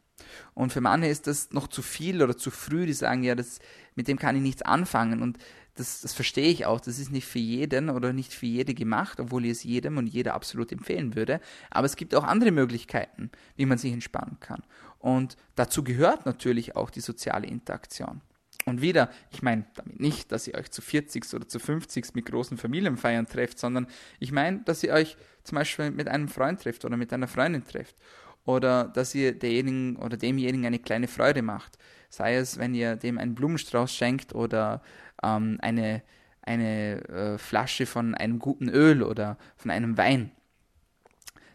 Und 0.53 0.71
für 0.73 0.81
manche 0.81 1.07
ist 1.07 1.27
das 1.27 1.51
noch 1.51 1.67
zu 1.67 1.81
viel 1.81 2.21
oder 2.21 2.37
zu 2.37 2.51
früh, 2.51 2.85
die 2.85 2.93
sagen, 2.93 3.23
ja, 3.23 3.35
das, 3.35 3.59
mit 3.95 4.07
dem 4.07 4.17
kann 4.17 4.35
ich 4.35 4.41
nichts 4.41 4.61
anfangen. 4.61 5.21
Und 5.21 5.37
das, 5.75 6.01
das 6.01 6.13
verstehe 6.13 6.49
ich 6.49 6.65
auch, 6.65 6.81
das 6.81 6.99
ist 6.99 7.11
nicht 7.11 7.27
für 7.27 7.39
jeden 7.39 7.89
oder 7.89 8.13
nicht 8.13 8.33
für 8.33 8.45
jede 8.45 8.73
gemacht, 8.73 9.19
obwohl 9.19 9.45
ich 9.45 9.51
es 9.51 9.63
jedem 9.63 9.97
und 9.97 10.07
jeder 10.07 10.33
absolut 10.33 10.71
empfehlen 10.71 11.15
würde. 11.15 11.39
Aber 11.69 11.85
es 11.85 11.95
gibt 11.95 12.13
auch 12.15 12.23
andere 12.23 12.51
Möglichkeiten, 12.51 13.31
wie 13.55 13.65
man 13.65 13.77
sich 13.77 13.93
entspannen 13.93 14.37
kann. 14.39 14.63
Und 14.99 15.37
dazu 15.55 15.83
gehört 15.83 16.25
natürlich 16.25 16.75
auch 16.75 16.89
die 16.89 16.99
soziale 16.99 17.47
Interaktion. 17.47 18.21
Und 18.65 18.81
wieder, 18.81 19.09
ich 19.31 19.41
meine 19.41 19.65
damit 19.75 19.99
nicht, 19.99 20.31
dass 20.31 20.47
ihr 20.47 20.55
euch 20.55 20.69
zu 20.69 20.81
40 20.81 21.33
oder 21.33 21.47
zu 21.47 21.57
50 21.57 22.13
mit 22.13 22.25
großen 22.27 22.57
Familienfeiern 22.57 23.27
trefft, 23.27 23.57
sondern 23.57 23.87
ich 24.19 24.31
meine, 24.31 24.59
dass 24.59 24.83
ihr 24.83 24.93
euch 24.93 25.17
zum 25.43 25.55
Beispiel 25.55 25.89
mit 25.89 26.07
einem 26.07 26.27
Freund 26.27 26.61
trefft 26.61 26.85
oder 26.85 26.97
mit 26.97 27.11
einer 27.11 27.27
Freundin 27.27 27.65
trefft 27.65 27.95
oder 28.45 28.85
dass 28.85 29.13
ihr 29.15 29.37
derjenigen 29.37 29.95
oder 29.97 30.17
demjenigen 30.17 30.65
eine 30.65 30.79
kleine 30.79 31.07
Freude 31.07 31.41
macht. 31.41 31.77
Sei 32.09 32.35
es, 32.35 32.57
wenn 32.57 32.73
ihr 32.73 32.95
dem 32.95 33.17
einen 33.17 33.35
Blumenstrauß 33.35 33.93
schenkt 33.93 34.35
oder 34.35 34.81
ähm, 35.23 35.57
eine, 35.61 36.01
eine 36.41 37.07
äh, 37.07 37.37
Flasche 37.37 37.85
von 37.85 38.15
einem 38.15 38.39
guten 38.39 38.69
Öl 38.69 39.03
oder 39.03 39.37
von 39.55 39.71
einem 39.71 39.97
Wein. 39.97 40.31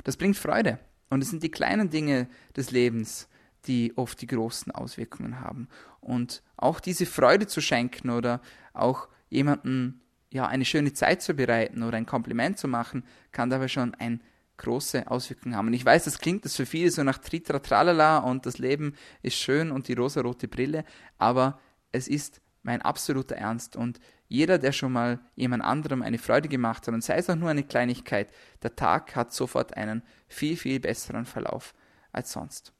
Das 0.04 0.16
bringt 0.16 0.36
Freude. 0.36 0.78
Und 1.10 1.22
es 1.22 1.30
sind 1.30 1.42
die 1.42 1.50
kleinen 1.50 1.90
Dinge 1.90 2.28
des 2.56 2.70
Lebens, 2.70 3.28
die 3.66 3.92
oft 3.96 4.20
die 4.20 4.26
großen 4.26 4.72
Auswirkungen 4.72 5.40
haben. 5.40 5.68
Und 6.00 6.42
auch 6.56 6.80
diese 6.80 7.06
Freude 7.06 7.46
zu 7.46 7.60
schenken 7.60 8.10
oder 8.10 8.40
auch 8.72 9.08
jemanden 9.28 10.00
ja, 10.30 10.46
eine 10.46 10.64
schöne 10.64 10.92
Zeit 10.92 11.22
zu 11.22 11.34
bereiten 11.34 11.82
oder 11.82 11.96
ein 11.96 12.06
Kompliment 12.06 12.58
zu 12.58 12.68
machen, 12.68 13.04
kann 13.32 13.50
dabei 13.50 13.68
schon 13.68 13.94
ein 13.94 14.20
große 14.58 15.10
Auswirkungen 15.10 15.56
haben. 15.56 15.68
Und 15.68 15.74
ich 15.74 15.84
weiß, 15.84 16.04
das 16.04 16.18
klingt 16.18 16.44
das 16.44 16.56
für 16.56 16.66
viele 16.66 16.90
so 16.90 17.02
nach 17.02 17.18
Tritra 17.18 17.58
Tralala 17.58 18.18
und 18.18 18.46
das 18.46 18.58
Leben 18.58 18.94
ist 19.22 19.36
schön 19.36 19.70
und 19.70 19.88
die 19.88 19.94
rosarote 19.94 20.48
Brille, 20.48 20.84
aber 21.18 21.60
es 21.92 22.08
ist 22.08 22.40
mein 22.62 22.82
absoluter 22.82 23.36
Ernst 23.36 23.76
und 23.76 24.00
jeder, 24.28 24.58
der 24.58 24.72
schon 24.72 24.92
mal 24.92 25.20
jemand 25.36 25.62
anderem 25.62 26.02
eine 26.02 26.18
Freude 26.18 26.48
gemacht 26.48 26.86
hat 26.86 26.94
und 26.94 27.04
sei 27.04 27.16
es 27.16 27.30
auch 27.30 27.36
nur 27.36 27.50
eine 27.50 27.62
Kleinigkeit, 27.62 28.28
der 28.62 28.74
Tag 28.74 29.14
hat 29.14 29.32
sofort 29.32 29.76
einen 29.76 30.02
viel, 30.26 30.56
viel 30.56 30.80
besseren 30.80 31.26
Verlauf 31.26 31.74
als 32.10 32.32
sonst. 32.32 32.72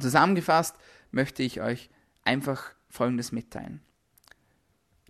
Zusammengefasst 0.00 0.76
möchte 1.10 1.42
ich 1.42 1.60
euch 1.60 1.90
einfach 2.22 2.72
Folgendes 2.88 3.30
mitteilen. 3.30 3.82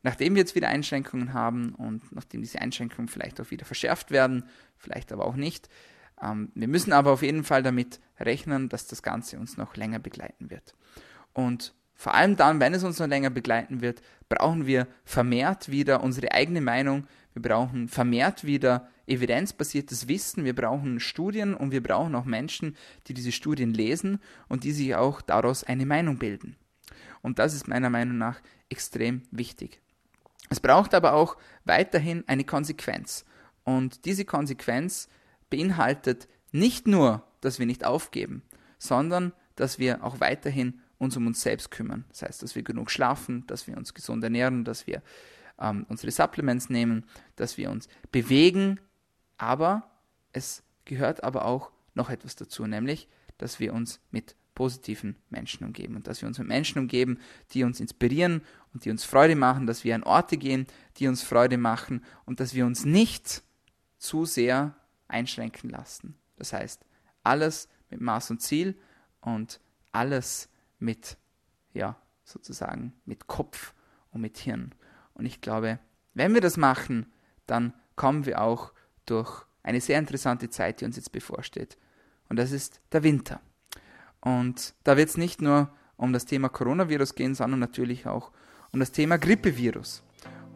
Nachdem 0.03 0.35
wir 0.35 0.41
jetzt 0.41 0.55
wieder 0.55 0.69
Einschränkungen 0.69 1.33
haben 1.33 1.75
und 1.75 2.11
nachdem 2.13 2.41
diese 2.43 2.61
Einschränkungen 2.61 3.09
vielleicht 3.09 3.41
auch 3.41 3.51
wieder 3.51 3.65
verschärft 3.65 4.11
werden, 4.11 4.45
vielleicht 4.77 5.13
aber 5.13 5.27
auch 5.27 5.37
nicht, 5.37 5.69
ähm, 6.21 6.51
wir 6.55 6.69
müssen 6.69 6.93
aber 6.93 7.13
auf 7.13 7.23
jeden 7.23 7.45
Fall 7.45 7.63
damit 7.63 8.01
rechnen, 8.19 8.69
dass 8.69 8.87
das 8.87 9.03
Ganze 9.03 9.39
uns 9.39 9.57
noch 9.57 9.77
länger 9.77 9.99
begleiten 9.99 10.51
wird. 10.51 10.75
Und 11.33 11.75
vor 11.95 12.15
allem 12.15 12.37
dann, 12.37 12.59
wenn 12.59 12.75
es 12.75 12.83
uns 12.83 12.99
noch 12.99 13.07
länger 13.07 13.31
begleiten 13.31 13.81
wird, 13.81 14.03
brauchen 14.29 14.67
wir 14.67 14.89
vermehrt 15.05 15.71
wieder 15.71 16.03
unsere 16.03 16.33
eigene 16.33 16.61
Meinung, 16.61 17.07
wir 17.35 17.43
brauchen 17.43 17.89
vermehrt 17.89 18.45
wieder 18.45 18.89
evidenzbasiertes 19.07 20.09
Wissen, 20.09 20.45
wir 20.45 20.55
brauchen 20.55 21.01
Studien 21.01 21.55
und 21.55 21.71
wir 21.71 21.83
brauchen 21.83 22.15
auch 22.15 22.25
Menschen, 22.25 22.77
die 23.07 23.15
diese 23.15 23.33
Studien 23.33 23.73
lesen 23.73 24.21
und 24.49 24.65
die 24.65 24.73
sich 24.73 24.95
auch 24.95 25.23
daraus 25.23 25.65
eine 25.65 25.87
Meinung 25.87 26.19
bilden. 26.19 26.57
Und 27.21 27.39
das 27.39 27.55
ist 27.55 27.69
meiner 27.69 27.91
Meinung 27.91 28.19
nach 28.19 28.41
extrem 28.69 29.23
wichtig. 29.31 29.81
Es 30.53 30.61
braucht 30.61 30.95
aber 30.95 31.15
auch 31.15 31.39
weiterhin 31.65 32.25
eine 32.27 32.45
Konsequenz. 32.45 33.25
Und 33.65 34.05
diese 34.05 34.27
Konsequenz 34.27 35.09
beinhaltet 35.49 36.29
nicht 36.51 36.87
nur, 36.87 37.27
dass 37.41 37.59
wir 37.59 37.65
nicht 37.65 37.87
aufgeben, 37.87 38.43
sondern 38.79 39.33
dass 39.57 39.79
wir 39.79 40.05
auch 40.05 40.21
weiterhin 40.21 40.81
uns 40.99 41.17
um 41.17 41.27
uns 41.27 41.41
selbst 41.41 41.71
kümmern. 41.71 42.05
Das 42.11 42.23
heißt, 42.23 42.43
dass 42.43 42.55
wir 42.55 42.63
genug 42.63 42.91
schlafen, 42.91 43.47
dass 43.47 43.67
wir 43.67 43.79
uns 43.79 43.95
gesund 43.95 44.23
ernähren, 44.23 44.65
dass 44.65 44.87
wir 44.87 45.03
ähm, 45.59 45.87
unsere 45.89 46.13
Supplements 46.13 46.69
nehmen, 46.69 47.07
dass 47.37 47.57
wir 47.57 47.71
uns 47.71 47.89
bewegen. 48.11 48.79
Aber 49.39 49.91
es 50.33 50.63
gehört 50.85 51.25
aber 51.25 51.47
auch 51.47 51.71
noch 51.95 52.11
etwas 52.11 52.37
dazu, 52.37 52.67
nämlich, 52.67 53.09
dass 53.39 53.59
wir 53.59 53.73
uns 53.73 54.01
mit 54.11 54.37
positiven 54.55 55.17
Menschen 55.31 55.65
umgeben 55.65 55.97
und 55.97 56.07
dass 56.07 56.21
wir 56.21 56.29
uns 56.29 56.39
mit 56.39 56.49
Menschen 56.49 56.79
umgeben, 56.79 57.19
die 57.53 57.65
uns 57.65 57.81
inspirieren 57.81 58.43
und 58.73 58.85
die 58.85 58.91
uns 58.91 59.05
Freude 59.05 59.37
machen, 59.37 59.67
dass 59.67 59.85
wir 59.85 59.95
an 59.95 60.03
Orte 60.03 60.37
gehen, 60.37 60.67
die 60.97 61.09
uns 61.09 61.23
Freude 61.23 61.59
machen 61.59 62.05
und 62.25 62.41
dass 62.41 62.55
wir 62.55 62.67
uns 62.67 62.85
nicht 62.85 63.43
zu 63.99 64.25
sehr 64.25 64.75
einschränken 65.09 65.71
lassen. 65.71 66.17
Das 66.37 66.53
heißt, 66.53 66.85
alles 67.23 67.69
mit 67.91 68.01
Maß 68.01 68.31
und 68.31 68.43
Ziel 68.43 68.79
und 69.21 69.61
alles 69.93 70.49
mit, 70.79 71.17
ja, 71.73 71.97
sozusagen 72.25 72.93
mit 73.05 73.27
Kopf 73.27 73.75
und 74.11 74.21
mit 74.21 74.39
Hirn. 74.39 74.75
Und 75.15 75.27
ich 75.27 75.41
glaube, 75.41 75.79
wenn 76.15 76.35
wir 76.35 76.41
das 76.41 76.57
machen, 76.57 77.13
dann 77.47 77.75
kommen 77.97 78.27
wir 78.27 78.41
auch 78.41 78.73
durch 79.07 79.45
eine 79.63 79.81
sehr 79.81 79.99
interessante 79.99 80.51
Zeit, 80.51 80.81
die 80.81 80.85
uns 80.85 80.97
jetzt 80.97 81.13
bevorsteht. 81.13 81.79
und 82.29 82.37
das 82.37 82.51
ist 82.51 82.81
der 82.91 83.03
Winter. 83.03 83.41
Und 84.23 84.75
da 84.85 84.97
wird 84.97 85.11
es 85.11 85.17
nicht 85.17 85.43
nur 85.43 85.69
um 85.97 86.13
das 86.13 86.25
Thema 86.25 86.49
Coronavirus 86.49 87.15
gehen, 87.15 87.35
sondern 87.35 87.61
natürlich 87.61 88.07
auch 88.07 88.31
um 88.73 88.81
das 88.81 88.93
Thema 88.93 89.19
Grippevirus. 89.19 90.03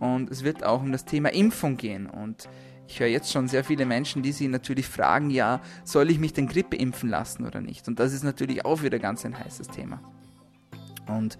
Und 0.00 0.30
es 0.30 0.44
wird 0.44 0.64
auch 0.64 0.82
um 0.82 0.92
das 0.92 1.04
Thema 1.04 1.32
Impfung 1.32 1.76
gehen. 1.76 2.06
Und 2.06 2.48
ich 2.88 3.00
höre 3.00 3.08
jetzt 3.08 3.32
schon 3.32 3.48
sehr 3.48 3.64
viele 3.64 3.86
Menschen, 3.86 4.22
die 4.22 4.32
sich 4.32 4.48
natürlich 4.48 4.88
fragen, 4.88 5.30
ja, 5.30 5.60
soll 5.84 6.10
ich 6.10 6.18
mich 6.18 6.32
denn 6.32 6.48
Grippe 6.48 6.76
impfen 6.76 7.08
lassen 7.08 7.46
oder 7.46 7.60
nicht? 7.60 7.88
Und 7.88 7.98
das 7.98 8.12
ist 8.12 8.22
natürlich 8.22 8.64
auch 8.64 8.82
wieder 8.82 8.98
ganz 8.98 9.24
ein 9.24 9.38
heißes 9.38 9.68
Thema. 9.68 10.00
Und 11.08 11.38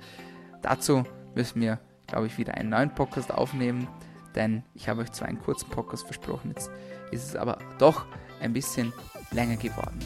dazu 0.62 1.05
müssen 1.35 1.61
wir, 1.61 1.81
glaube 2.07 2.27
ich, 2.27 2.39
wieder 2.39 2.55
einen 2.55 2.71
neuen 2.71 2.95
Podcast 2.95 3.33
aufnehmen, 3.33 3.89
denn 4.35 4.62
ich 4.75 4.89
habe 4.89 5.03
euch 5.03 5.12
zwar 5.12 5.29
einen 5.29 5.41
kurzen 5.41 5.71
Podcast 5.71 6.05
versprochen, 6.05 6.51
jetzt 6.51 6.71
ist 7.11 7.25
es 7.25 7.37
aber 7.37 7.59
doch 7.79 8.07
ein 8.41 8.53
bisschen 8.53 8.93
länger 9.33 9.57
geworden. 9.57 9.99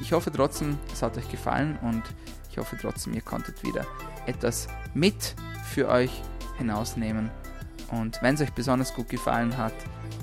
Ich 0.00 0.12
hoffe 0.12 0.30
trotzdem, 0.30 0.78
es 0.92 1.02
hat 1.02 1.16
euch 1.16 1.28
gefallen 1.28 1.78
und 1.82 2.02
ich 2.50 2.58
hoffe 2.58 2.76
trotzdem, 2.80 3.14
ihr 3.14 3.22
konntet 3.22 3.62
wieder 3.62 3.86
etwas 4.26 4.68
mit 4.94 5.34
für 5.72 5.88
euch 5.88 6.22
hinausnehmen. 6.58 7.30
Und 7.90 8.20
wenn 8.22 8.34
es 8.34 8.40
euch 8.40 8.52
besonders 8.52 8.94
gut 8.94 9.08
gefallen 9.08 9.56
hat, 9.56 9.74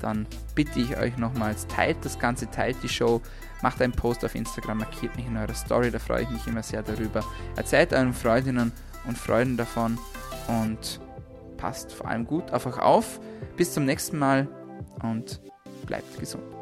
dann 0.02 0.28
bitte 0.54 0.80
ich 0.80 0.98
euch 0.98 1.18
nochmals, 1.18 1.68
teilt 1.68 1.98
das 2.04 2.20
Ganze, 2.20 2.50
teilt 2.52 2.78
die 2.84 2.90
Show, 2.90 3.22
macht 3.62 3.82
einen 3.82 3.94
Post 3.94 4.26
auf 4.26 4.36
Instagram, 4.36 4.80
markiert 4.80 5.16
mich 5.16 5.26
in 5.26 5.38
eurer 5.38 5.54
Story, 5.54 5.90
da 5.90 6.00
freue 6.00 6.24
ich 6.24 6.30
mich 6.30 6.46
immer 6.48 6.64
sehr 6.64 6.84
darüber. 6.84 7.24
Erzählt 7.56 7.94
euren 7.94 8.14
Freundinnen 8.14 8.72
und 9.06 9.18
Freunden 9.18 9.58
davon 9.58 9.98
und 10.48 11.00
passt 11.58 11.94
vor 11.94 12.10
allem 12.10 12.28
gut 12.28 12.52
auf 12.52 12.66
euch 12.66 12.78
auf. 12.80 13.20
Bis 13.56 13.74
zum 13.74 13.86
nächsten 13.86 14.20
Mal 14.20 14.48
und 15.02 15.40
bleibt 15.86 16.20
gesund. 16.20 16.53